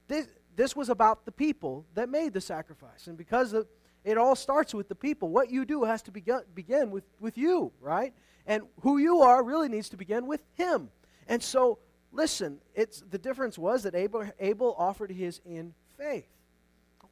[0.06, 3.06] This, this was about the people that made the sacrifice.
[3.06, 3.66] And because of,
[4.04, 7.36] it all starts with the people, what you do has to begin, begin with, with
[7.36, 8.14] you, right?
[8.46, 10.90] And who you are really needs to begin with him.
[11.26, 11.78] And so,
[12.12, 16.28] listen, it's, the difference was that Abel, Abel offered his in faith.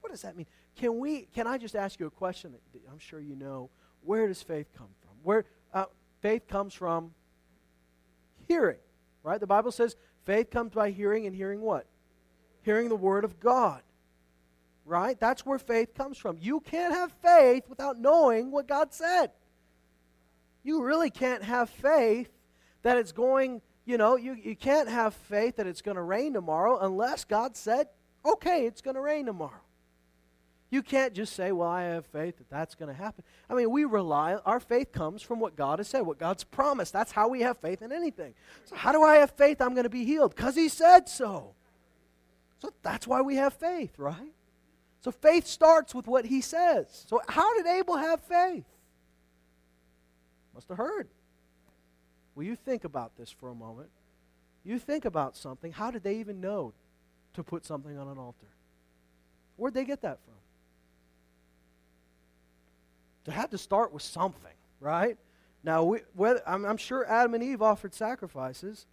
[0.01, 0.47] What does that mean?
[0.77, 1.23] Can we?
[1.35, 2.55] Can I just ask you a question
[2.93, 3.71] I'm sure you know?
[4.03, 5.11] Where does faith come from?
[5.25, 5.47] Where
[5.77, 5.85] uh,
[6.23, 7.13] faith comes from?
[8.49, 8.79] Hearing,
[9.23, 9.39] right?
[9.39, 11.87] The Bible says faith comes by hearing, and hearing what?
[12.63, 13.83] Hearing the word of God.
[14.85, 15.19] Right?
[15.19, 16.39] That's where faith comes from.
[16.41, 19.33] You can't have faith without knowing what God said.
[20.63, 22.31] You really can't have faith
[22.83, 26.33] that it's going, you know, you, you can't have faith that it's going to rain
[26.33, 27.89] tomorrow unless God said,
[28.25, 29.61] okay, it's going to rain tomorrow.
[30.69, 33.23] You can't just say, well, I have faith that that's going to happen.
[33.49, 36.93] I mean, we rely, our faith comes from what God has said, what God's promised.
[36.93, 38.35] That's how we have faith in anything.
[38.65, 40.35] So, how do I have faith I'm going to be healed?
[40.35, 41.55] Because He said so.
[42.61, 44.33] So, that's why we have faith, right?
[45.03, 47.05] So, faith starts with what He says.
[47.09, 48.65] So, how did Abel have faith?
[50.53, 51.07] Must have heard.
[52.35, 53.91] Will you think about this for a moment?
[54.65, 55.71] You think about something.
[55.71, 56.73] How did they even know
[57.35, 58.49] to put something on an altar?
[59.57, 60.35] Where'd they get that from?
[63.27, 65.19] They had to start with something, right?
[65.65, 68.87] Now, we, whether, I'm, I'm sure Adam and Eve offered sacrifices.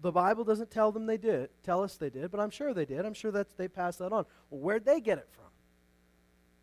[0.00, 2.84] The Bible doesn't tell them they did, tell us they did, but I'm sure they
[2.84, 3.04] did.
[3.04, 4.24] I'm sure that they passed that on.
[4.48, 5.42] Well, where'd they get it from?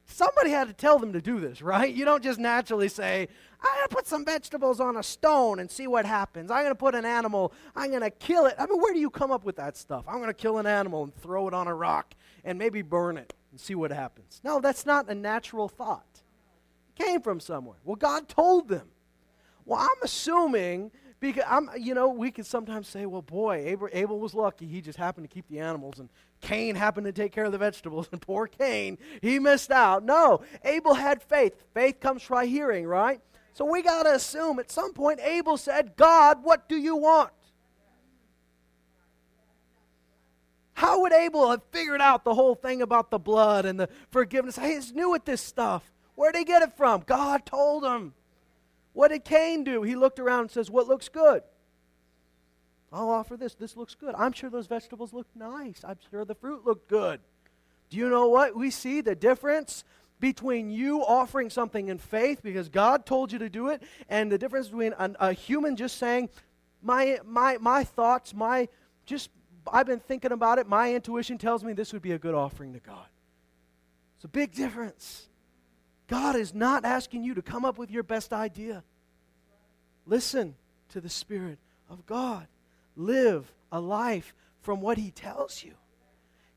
[0.05, 1.93] Somebody had to tell them to do this, right?
[1.93, 3.27] You don't just naturally say,
[3.61, 6.49] I'm going to put some vegetables on a stone and see what happens.
[6.49, 8.55] I'm going to put an animal, I'm going to kill it.
[8.57, 10.05] I mean, where do you come up with that stuff?
[10.07, 13.17] I'm going to kill an animal and throw it on a rock and maybe burn
[13.17, 14.39] it and see what happens.
[14.43, 16.08] No, that's not a natural thought
[16.99, 17.77] came from somewhere.
[17.83, 18.87] Well, God told them.
[19.65, 24.19] Well, I'm assuming because I'm, you know, we could sometimes say, well, boy, Abel, Abel
[24.19, 24.65] was lucky.
[24.65, 26.09] He just happened to keep the animals, and
[26.41, 30.03] Cain happened to take care of the vegetables, and poor Cain, he missed out.
[30.03, 31.53] No, Abel had faith.
[31.73, 33.19] Faith comes by hearing, right?
[33.53, 37.31] So we got to assume at some point Abel said, God, what do you want?
[40.73, 44.57] How would Abel have figured out the whole thing about the blood and the forgiveness?
[44.57, 45.91] He's new at this stuff.
[46.19, 47.03] Where did he get it from?
[47.07, 48.13] God told him.
[48.91, 49.83] What did Cain do?
[49.83, 51.43] He looked around and says, What looks good?
[52.91, 53.55] I'll offer this.
[53.55, 54.13] This looks good.
[54.17, 55.79] I'm sure those vegetables look nice.
[55.81, 57.21] I'm sure the fruit looked good.
[57.89, 58.53] Do you know what?
[58.53, 59.85] We see the difference
[60.19, 64.37] between you offering something in faith because God told you to do it and the
[64.37, 66.27] difference between a, a human just saying,
[66.81, 68.67] my, my, my thoughts, my
[69.05, 69.29] just
[69.71, 70.67] I've been thinking about it.
[70.67, 73.07] My intuition tells me this would be a good offering to God.
[74.17, 75.28] It's a big difference.
[76.09, 78.83] God is not asking you to come up with your best idea.
[80.07, 80.55] Listen
[80.89, 82.47] to the Spirit of God.
[82.95, 85.73] Live a life from what He tells you.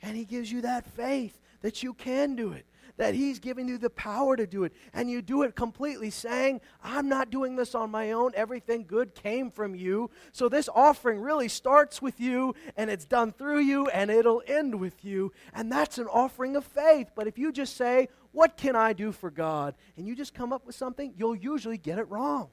[0.01, 2.65] And He gives you that faith that you can do it
[2.97, 4.73] that He's giving you the power to do it.
[4.93, 8.33] And you do it completely, saying, I'm not doing this on my own.
[8.35, 10.11] Everything good came from you.
[10.33, 14.79] So this offering really starts with you, and it's done through you, and it'll end
[14.79, 15.33] with you.
[15.55, 17.11] And that's an offering of faith.
[17.15, 19.75] But if you just say, What can I do for God?
[19.97, 22.49] and you just come up with something, you'll usually get it wrong.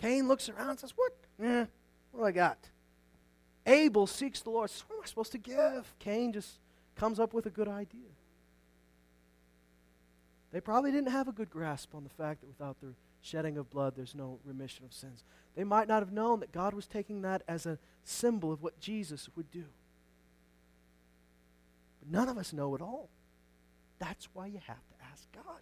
[0.00, 1.12] Cain looks around and says, What?
[1.42, 1.66] Eh,
[2.12, 2.58] what do I got?
[3.66, 4.70] Abel seeks the Lord.
[4.88, 5.94] What am I supposed to give?
[5.98, 6.58] Cain just
[6.96, 8.10] comes up with a good idea.
[10.52, 13.70] They probably didn't have a good grasp on the fact that without the shedding of
[13.70, 15.22] blood, there's no remission of sins.
[15.54, 18.80] They might not have known that God was taking that as a symbol of what
[18.80, 19.64] Jesus would do.
[22.00, 23.10] But none of us know it all.
[23.98, 25.60] That's why you have to ask God.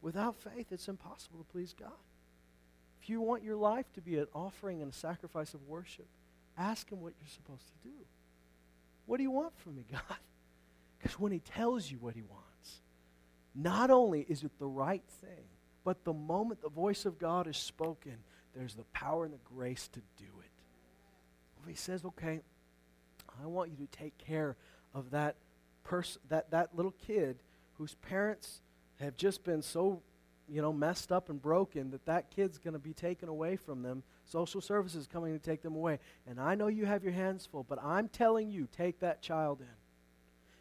[0.00, 1.90] Without faith, it's impossible to please God.
[3.02, 6.06] If you want your life to be an offering and a sacrifice of worship,
[6.56, 7.94] ask Him what you're supposed to do.
[9.06, 10.18] What do you want from me, God?
[10.98, 12.82] Because when he tells you what he wants,
[13.54, 15.46] not only is it the right thing,
[15.84, 18.16] but the moment the voice of God is spoken,
[18.54, 20.50] there's the power and the grace to do it.
[21.62, 22.40] If he says, okay,
[23.42, 24.56] I want you to take care
[24.94, 25.36] of that
[25.88, 27.38] person, that, that little kid
[27.74, 28.60] whose parents
[29.00, 30.02] have just been so,
[30.48, 33.82] you know, messed up and broken that that kid's going to be taken away from
[33.82, 34.02] them.
[34.24, 35.98] Social services coming to take them away.
[36.26, 39.60] And I know you have your hands full, but I'm telling you, take that child
[39.60, 39.66] in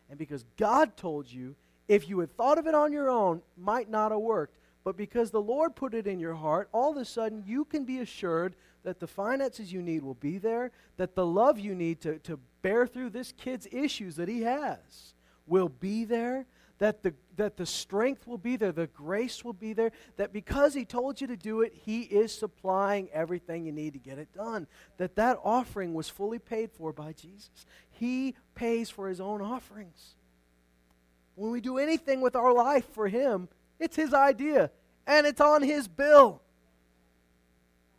[0.09, 1.55] and because God told you,
[1.87, 4.57] if you had thought of it on your own, might not have worked.
[4.83, 7.83] But because the Lord put it in your heart, all of a sudden you can
[7.83, 11.99] be assured that the finances you need will be there, that the love you need
[12.01, 15.13] to, to bear through this kid's issues that he has
[15.47, 16.45] will be there,
[16.79, 20.73] that the, that the strength will be there, the grace will be there, that because
[20.73, 24.31] he told you to do it, he is supplying everything you need to get it
[24.33, 24.67] done.
[24.97, 27.49] That that offering was fully paid for by Jesus.
[27.89, 30.15] He pays for his own offerings.
[31.35, 33.47] When we do anything with our life for him,
[33.79, 34.71] it's his idea
[35.05, 36.41] and it's on his bill.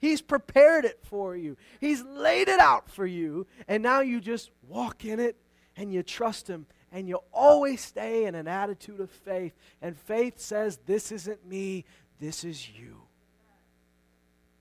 [0.00, 1.56] He's prepared it for you.
[1.80, 5.36] He's laid it out for you, and now you just walk in it
[5.76, 9.52] and you trust him and you always stay in an attitude of faith.
[9.82, 11.84] And faith says, This isn't me,
[12.20, 13.02] this is you.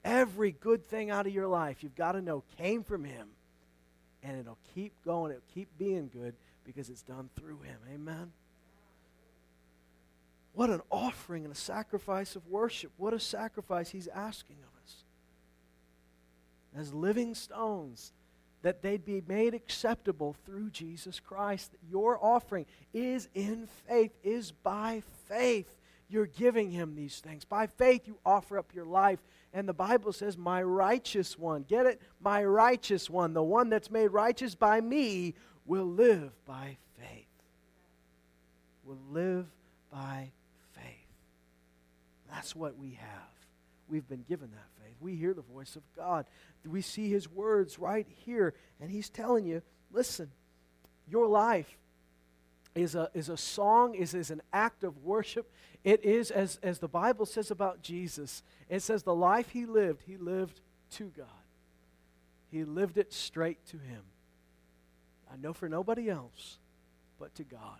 [0.03, 3.27] Every good thing out of your life, you've got to know, came from Him.
[4.23, 6.35] And it'll keep going, it'll keep being good
[6.65, 7.77] because it's done through Him.
[7.93, 8.31] Amen?
[10.53, 12.91] What an offering and a sacrifice of worship.
[12.97, 15.03] What a sacrifice He's asking of us.
[16.75, 18.11] As living stones,
[18.61, 21.71] that they'd be made acceptable through Jesus Christ.
[21.89, 25.73] Your offering is in faith, is by faith.
[26.09, 27.43] You're giving him these things.
[27.43, 29.19] By faith, you offer up your life.
[29.53, 32.01] And the Bible says, My righteous one, get it?
[32.21, 37.25] My righteous one, the one that's made righteous by me, will live by faith.
[38.85, 39.45] Will live
[39.91, 40.31] by
[40.71, 40.83] faith.
[42.31, 43.27] That's what we have.
[43.89, 44.76] We've been given that.
[44.99, 46.25] We hear the voice of God
[46.67, 48.53] we see his words right here.
[48.79, 50.29] And he's telling you listen,
[51.07, 51.77] your life
[52.75, 55.49] is a, is a song, is, is an act of worship.
[55.83, 60.03] It is, as, as the Bible says about Jesus, it says the life he lived,
[60.05, 60.59] he lived
[60.91, 61.25] to God.
[62.51, 64.03] He lived it straight to him.
[65.31, 66.57] I know for nobody else
[67.19, 67.79] but to God.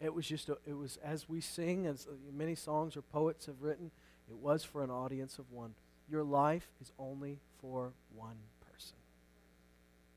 [0.00, 3.62] It was just, a, it was as we sing, as many songs or poets have
[3.62, 3.90] written,
[4.30, 5.74] it was for an audience of one.
[6.10, 8.36] Your life is only for one
[8.72, 8.96] person.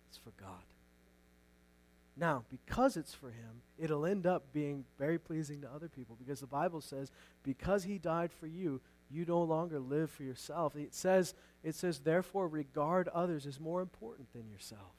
[0.09, 0.63] It's for God.
[2.17, 6.39] Now, because it's for him, it'll end up being very pleasing to other people because
[6.39, 7.09] the Bible says,
[7.43, 10.75] because he died for you, you no longer live for yourself.
[10.75, 11.33] It says,
[11.63, 14.93] it says, therefore, regard others as more important than yourself.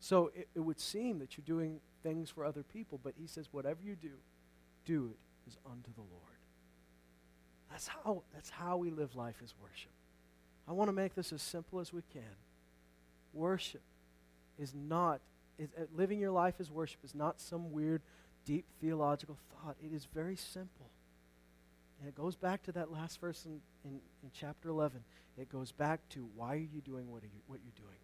[0.00, 3.48] So it, it would seem that you're doing things for other people, but he says,
[3.50, 4.12] whatever you do,
[4.84, 6.35] do it is unto the Lord.
[7.76, 9.90] That's how, that's how we live life as worship.
[10.66, 12.22] I want to make this as simple as we can.
[13.34, 13.82] Worship
[14.58, 15.20] is not,
[15.58, 18.00] is, uh, living your life as worship is not some weird,
[18.46, 19.76] deep theological thought.
[19.84, 20.88] It is very simple.
[22.00, 25.04] And it goes back to that last verse in, in, in chapter 11.
[25.36, 27.98] It goes back to why are you doing what, you, what you're doing?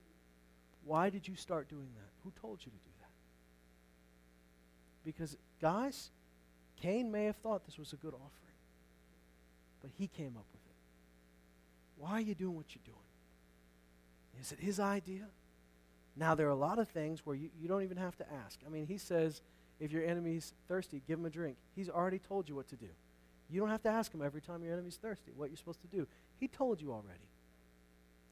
[0.85, 2.11] Why did you start doing that?
[2.25, 3.09] Who told you to do that?
[5.03, 6.11] Because, guys,
[6.77, 8.42] Cain may have thought this was a good offering,
[9.83, 10.77] but he came up with it.
[11.99, 12.99] Why are you doing what you're doing?
[14.41, 15.27] Is it his idea?
[16.17, 18.61] Now, there are a lot of things where you, you don't even have to ask.
[18.67, 19.41] I mean, he says,
[19.81, 21.57] if your enemy's thirsty, give him a drink.
[21.75, 22.89] He's already told you what to do.
[23.51, 25.87] You don't have to ask him every time your enemy's thirsty what you're supposed to
[25.87, 26.07] do.
[26.39, 27.29] He told you already.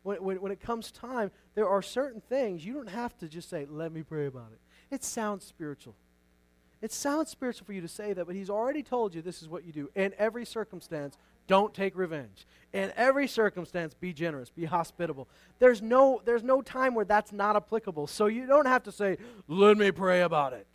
[0.03, 3.51] When, when, when it comes time, there are certain things you don't have to just
[3.51, 4.61] say, let me pray about it.
[4.94, 5.94] It sounds spiritual.
[6.80, 9.48] It sounds spiritual for you to say that, but he's already told you this is
[9.48, 9.90] what you do.
[9.94, 11.18] In every circumstance,
[11.51, 12.46] don't take revenge.
[12.72, 15.26] In every circumstance, be generous, be hospitable.
[15.59, 18.07] There's no, there's no time where that's not applicable.
[18.07, 20.68] So you don't have to say, let me pray about it.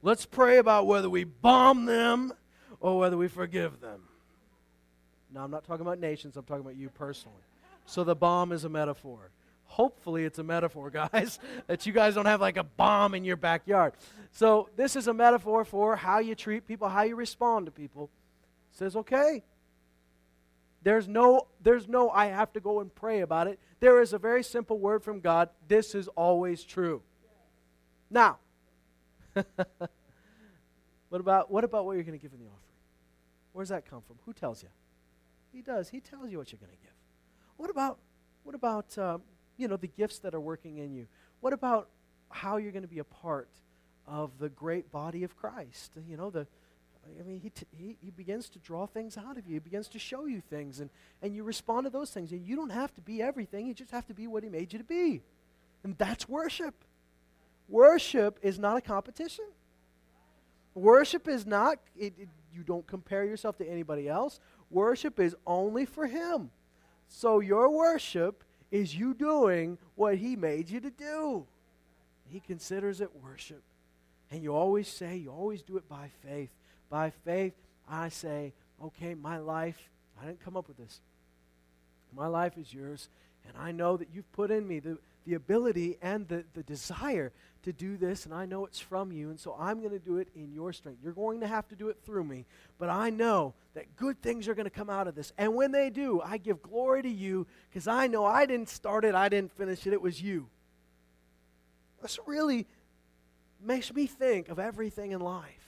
[0.00, 2.32] Let's pray about whether we bomb them
[2.80, 4.00] or whether we forgive them.
[5.30, 7.36] Now, I'm not talking about nations, I'm talking about you personally.
[7.84, 9.30] So the bomb is a metaphor.
[9.66, 13.36] Hopefully, it's a metaphor, guys, that you guys don't have like a bomb in your
[13.36, 13.92] backyard.
[14.30, 18.08] So, this is a metaphor for how you treat people, how you respond to people.
[18.72, 19.42] It says, okay.
[20.82, 23.58] There's no, there's no, I have to go and pray about it.
[23.80, 25.48] There is a very simple word from God.
[25.68, 27.02] This is always true.
[28.10, 28.38] Now,
[29.32, 32.58] what about what about what you're going to give in the offering?
[33.52, 34.16] Where does that come from?
[34.26, 34.68] Who tells you?
[35.52, 35.88] He does.
[35.88, 36.92] He tells you what you're going to give.
[37.56, 37.98] What about
[38.42, 39.22] what about um,
[39.56, 41.06] you know, the gifts that are working in you?
[41.40, 41.88] What about
[42.30, 43.48] how you're going to be a part
[44.06, 45.92] of the great body of Christ?
[46.08, 46.46] You know, the
[47.18, 49.54] I mean, he, t- he, he begins to draw things out of you.
[49.54, 50.88] He begins to show you things, and,
[51.20, 52.32] and you respond to those things.
[52.32, 54.72] And you don't have to be everything, you just have to be what he made
[54.72, 55.22] you to be.
[55.84, 56.74] And that's worship.
[57.68, 59.46] Worship is not a competition.
[60.74, 64.40] Worship is not, it, it, you don't compare yourself to anybody else.
[64.70, 66.50] Worship is only for him.
[67.08, 71.46] So your worship is you doing what He made you to do.
[72.26, 73.62] He considers it worship.
[74.30, 76.48] And you always say, you always do it by faith.
[76.92, 77.54] By faith,
[77.88, 78.52] I say,
[78.84, 79.88] okay, my life,
[80.20, 81.00] I didn't come up with this.
[82.14, 83.08] My life is yours,
[83.48, 87.32] and I know that you've put in me the, the ability and the, the desire
[87.62, 90.18] to do this, and I know it's from you, and so I'm going to do
[90.18, 90.98] it in your strength.
[91.02, 92.44] You're going to have to do it through me,
[92.78, 95.32] but I know that good things are going to come out of this.
[95.38, 99.06] And when they do, I give glory to you because I know I didn't start
[99.06, 100.50] it, I didn't finish it, it was you.
[102.02, 102.66] This really
[103.64, 105.61] makes me think of everything in life.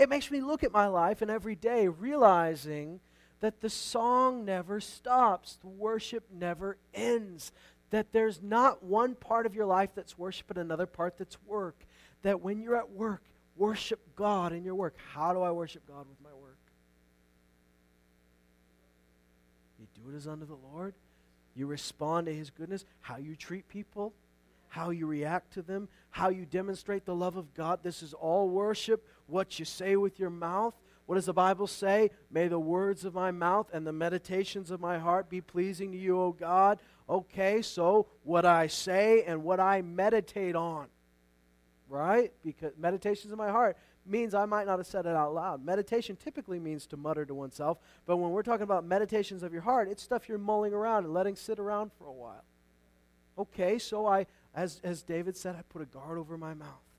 [0.00, 2.98] It makes me look at my life and every day realizing
[3.38, 7.52] that the song never stops, the worship never ends
[7.90, 11.84] that there's not one part of your life that's worship and another part that's work.
[12.22, 13.22] That when you're at work,
[13.56, 14.94] worship God in your work.
[15.12, 16.58] How do I worship God with my work?
[19.78, 20.94] You do it as unto the Lord.
[21.54, 24.12] You respond to His goodness, how you treat people,
[24.68, 27.80] how you react to them, how you demonstrate the love of God.
[27.82, 29.04] This is all worship.
[29.30, 30.74] What you say with your mouth.
[31.06, 32.10] What does the Bible say?
[32.30, 35.98] May the words of my mouth and the meditations of my heart be pleasing to
[35.98, 36.78] you, O God.
[37.08, 40.86] Okay, so what I say and what I meditate on,
[41.88, 42.32] right?
[42.44, 43.76] Because meditations in my heart
[44.06, 45.64] means I might not have said it out loud.
[45.64, 49.62] Meditation typically means to mutter to oneself, but when we're talking about meditations of your
[49.62, 52.44] heart, it's stuff you're mulling around and letting sit around for a while.
[53.36, 56.89] Okay, so I, as, as David said, I put a guard over my mouth.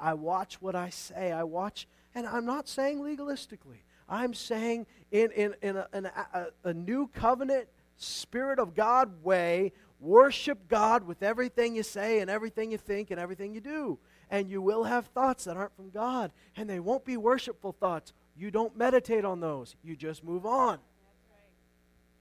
[0.00, 1.32] I, watch what I say.
[1.32, 3.82] I watch, and I'm not saying legalistically.
[4.08, 9.72] I'm saying in, in, in, a, in a, a new covenant Spirit of God way,
[10.00, 13.98] worship God with everything you say and everything you think and everything you do.
[14.30, 18.12] And you will have thoughts that aren't from God, and they won't be worshipful thoughts.
[18.36, 20.78] You don't meditate on those, you just move on.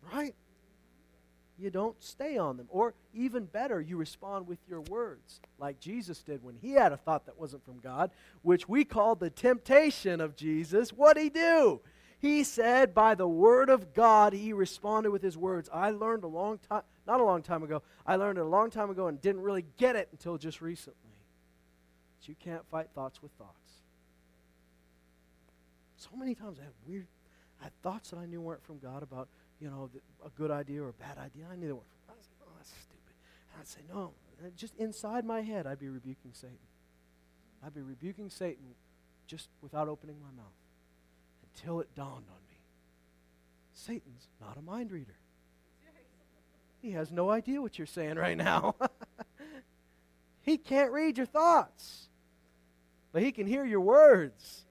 [0.04, 0.16] Right.
[0.16, 0.36] right?
[1.64, 2.68] You don't stay on them.
[2.70, 6.98] Or even better, you respond with your words, like Jesus did when he had a
[6.98, 8.12] thought that wasn't from God,
[8.42, 10.90] which we call the temptation of Jesus.
[10.90, 11.80] What'd he do?
[12.20, 15.70] He said, by the word of God, he responded with his words.
[15.72, 18.70] I learned a long time, not a long time ago, I learned it a long
[18.70, 21.00] time ago and didn't really get it until just recently.
[22.20, 23.72] But you can't fight thoughts with thoughts.
[25.96, 27.08] So many times I had weird,
[27.62, 29.30] I had thoughts that I knew weren't from God about,
[29.64, 29.90] you know,
[30.26, 31.46] a good idea or a bad idea.
[31.50, 31.88] I knew they weren't.
[32.10, 33.16] I was like, oh, that's stupid.
[33.54, 34.12] And I'd say, no.
[34.44, 36.58] And just inside my head, I'd be rebuking Satan.
[37.66, 38.76] I'd be rebuking Satan
[39.26, 40.52] just without opening my mouth
[41.56, 42.58] until it dawned on me.
[43.72, 45.16] Satan's not a mind reader.
[46.82, 48.76] He has no idea what you're saying right now.
[50.42, 52.10] he can't read your thoughts,
[53.14, 54.66] but he can hear your words.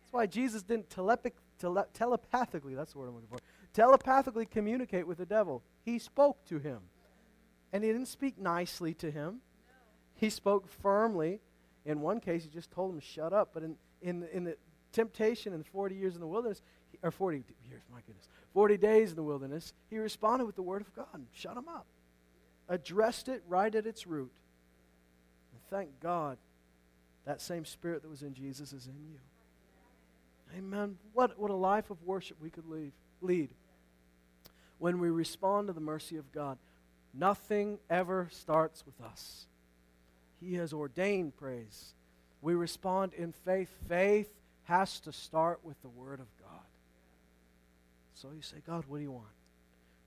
[0.00, 3.38] That's why Jesus didn't telepic, tele, telepathically, that's the word I'm looking for,
[3.78, 5.62] telepathically communicate with the devil.
[5.84, 6.80] He spoke to him.
[7.72, 9.40] And he didn't speak nicely to him.
[10.16, 11.40] He spoke firmly.
[11.84, 13.50] In one case, he just told him, shut up.
[13.54, 14.56] But in, in, the, in the
[14.90, 16.60] temptation and 40 years in the wilderness,
[17.04, 20.82] or 40 years, my goodness, 40 days in the wilderness, he responded with the word
[20.82, 21.86] of God shut him up.
[22.68, 24.32] Addressed it right at its root.
[25.52, 26.36] And thank God
[27.26, 29.18] that same spirit that was in Jesus is in you.
[30.58, 30.96] Amen.
[31.12, 33.50] What, what a life of worship we could leave, lead
[34.78, 36.58] when we respond to the mercy of God.
[37.14, 39.46] Nothing ever starts with us.
[40.40, 41.94] He has ordained praise.
[42.42, 43.70] We respond in faith.
[43.88, 44.30] Faith
[44.64, 46.48] has to start with the Word of God.
[48.14, 49.26] So you say, God, what do you want?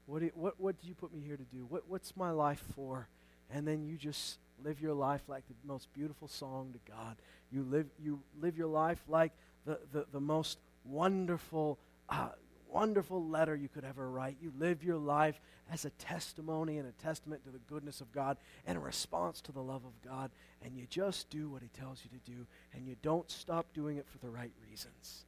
[0.05, 1.65] What do you, what, what do you put me here to do?
[1.69, 3.07] What, what's my life for?
[3.49, 7.15] And then you just live your life like the most beautiful song to God.
[7.51, 9.31] You live, you live your life like
[9.65, 11.77] the, the, the most wonderful
[12.09, 12.29] uh,
[12.71, 14.37] wonderful letter you could ever write.
[14.41, 15.39] You live your life
[15.71, 19.51] as a testimony and a testament to the goodness of God and a response to
[19.51, 20.31] the love of God.
[20.63, 22.45] And you just do what He tells you to do.
[22.73, 25.25] And you don't stop doing it for the right reasons.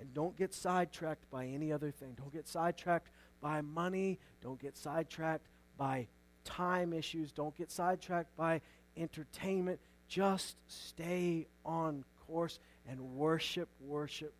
[0.00, 2.14] And don't get sidetracked by any other thing.
[2.16, 4.18] Don't get sidetracked by money.
[4.42, 6.08] Don't get sidetracked by
[6.44, 7.32] time issues.
[7.32, 8.60] Don't get sidetracked by
[8.96, 9.80] entertainment.
[10.08, 14.34] Just stay on course and worship, worship,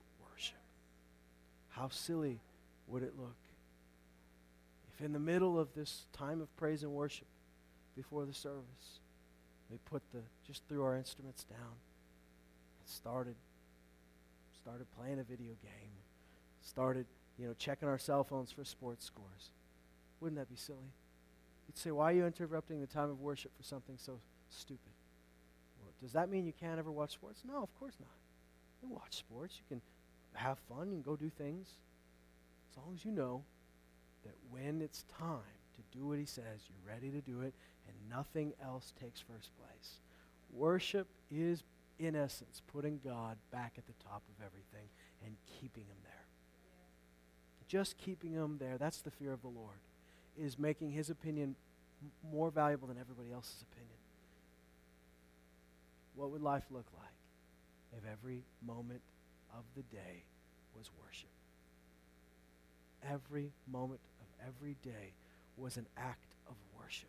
[1.76, 2.40] how silly
[2.86, 3.36] would it look
[4.94, 7.26] if, in the middle of this time of praise and worship
[7.96, 9.00] before the service,
[9.70, 13.34] we put the just threw our instruments down and started
[14.60, 15.92] started playing a video game,
[16.62, 17.06] started
[17.38, 19.50] you know checking our cell phones for sports scores?
[20.20, 20.92] Wouldn't that be silly?
[21.66, 24.20] You'd say, why are you interrupting the time of worship for something so
[24.50, 24.92] stupid?
[25.80, 27.40] Well, does that mean you can't ever watch sports?
[27.46, 28.10] No, of course not.
[28.82, 29.56] You watch sports.
[29.58, 29.82] You can
[30.34, 31.68] have fun and go do things.
[32.70, 33.42] As long as you know
[34.24, 35.38] that when it's time
[35.76, 37.54] to do what he says, you're ready to do it,
[37.86, 40.00] and nothing else takes first place.
[40.52, 41.62] Worship is,
[41.98, 44.88] in essence, putting God back at the top of everything
[45.24, 46.12] and keeping him there.
[47.68, 49.78] Just keeping him there, that's the fear of the Lord,
[50.38, 51.56] is making his opinion
[52.30, 53.96] more valuable than everybody else's opinion.
[56.14, 59.00] What would life look like if every moment
[59.56, 60.24] of the day
[60.76, 61.30] was worship.
[63.02, 65.12] Every moment of every day
[65.56, 67.08] was an act of worship.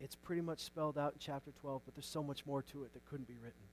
[0.00, 2.92] It's pretty much spelled out in chapter 12, but there's so much more to it
[2.92, 3.66] that couldn't be written.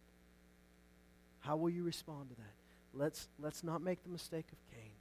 [1.41, 2.53] How will you respond to that?
[2.93, 4.91] Let's, let's not make the mistake of Cain.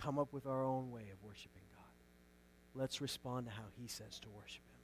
[0.00, 2.80] Come up with our own way of worshiping God.
[2.80, 4.76] Let's respond to how he says to worship him.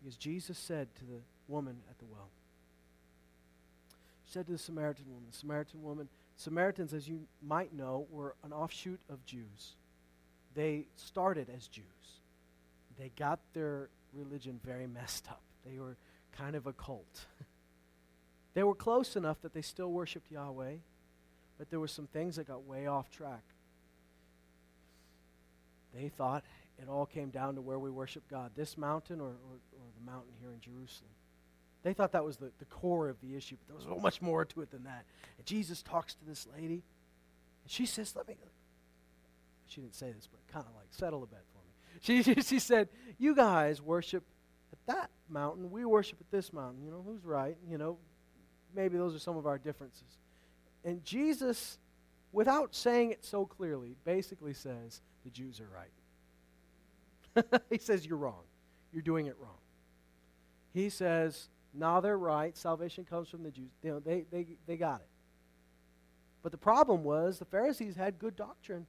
[0.00, 2.28] Because Jesus said to the woman at the well,
[4.26, 9.00] said to the Samaritan woman, Samaritan woman, Samaritans, as you might know, were an offshoot
[9.08, 9.76] of Jews.
[10.54, 11.84] They started as Jews.
[12.98, 15.42] They got their religion very messed up.
[15.64, 15.96] They were
[16.36, 17.26] kind of a cult.
[18.54, 20.74] they were close enough that they still worshiped Yahweh,
[21.58, 23.42] but there were some things that got way off track.
[25.94, 26.44] They thought
[26.78, 29.30] it all came down to where we worship God this mountain or, or,
[29.72, 31.10] or the mountain here in Jerusalem.
[31.86, 34.20] They thought that was the, the core of the issue, but there was so much
[34.20, 35.04] more to it than that.
[35.38, 36.82] And Jesus talks to this lady,
[37.62, 38.34] and she says, Let me.
[39.68, 41.70] She didn't say this, but kind of like, settle a bet for me.
[42.00, 44.24] She, she, she said, You guys worship
[44.72, 45.70] at that mountain.
[45.70, 46.82] We worship at this mountain.
[46.84, 47.56] You know, who's right?
[47.70, 47.98] You know,
[48.74, 50.18] maybe those are some of our differences.
[50.84, 51.78] And Jesus,
[52.32, 55.70] without saying it so clearly, basically says, The Jews are
[57.46, 57.62] right.
[57.70, 58.42] he says, You're wrong.
[58.92, 59.60] You're doing it wrong.
[60.74, 62.56] He says, now they're right.
[62.56, 63.70] Salvation comes from the Jews.
[63.82, 65.08] You know, they, they, they got it.
[66.42, 68.86] But the problem was the Pharisees had good doctrine,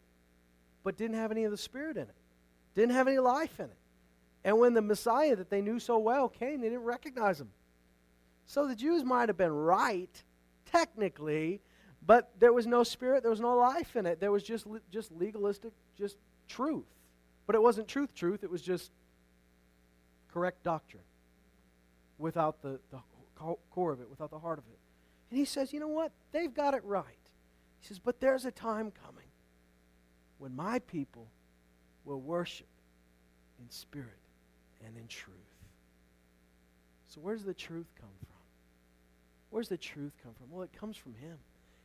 [0.84, 2.16] but didn't have any of the Spirit in it,
[2.76, 3.78] didn't have any life in it.
[4.44, 7.50] And when the Messiah that they knew so well came, they didn't recognize him.
[8.46, 10.24] So the Jews might have been right,
[10.72, 11.60] technically,
[12.06, 14.20] but there was no spirit, there was no life in it.
[14.20, 16.18] There was just, just legalistic, just
[16.48, 16.86] truth.
[17.46, 18.92] But it wasn't truth, truth, it was just
[20.32, 21.04] correct doctrine
[22.18, 23.00] without the, the
[23.70, 24.80] core of it, without the heart of it.
[25.30, 26.12] And he says, you know what?
[26.32, 27.06] They've got it right.
[27.80, 29.28] He says, but there's a time coming
[30.40, 31.28] when my people
[32.06, 32.68] will worship
[33.60, 34.08] in spirit
[34.86, 35.36] and in truth.
[37.08, 38.38] So, where does the truth come from?
[39.50, 40.52] Where's the truth come from?
[40.52, 41.38] Well, it comes from Him.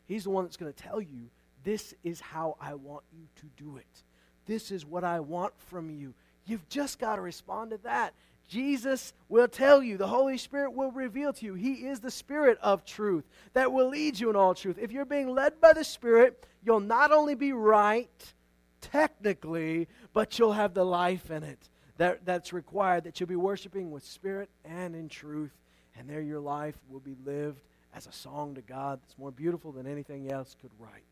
[0.07, 1.31] He's the one that's going to tell you,
[1.65, 4.03] this is how I want you to do it.
[4.47, 6.15] This is what I want from you.
[6.45, 8.15] You've just got to respond to that.
[8.53, 11.55] Jesus will tell you, the Holy Spirit will reveal to you.
[11.55, 13.25] He is the Spirit of truth
[13.55, 14.77] that will lead you in all truth.
[14.79, 18.35] If you're being led by the Spirit, you'll not only be right
[18.83, 23.91] technically, but you'll have the life in it that, that's required, that you'll be worshiping
[23.91, 25.57] with spirit and in truth.
[25.97, 27.63] And there your life will be lived
[27.95, 31.05] as a song to God that's more beautiful than anything else could write.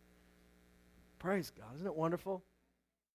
[1.19, 1.75] Praise God.
[1.77, 2.43] Isn't it wonderful?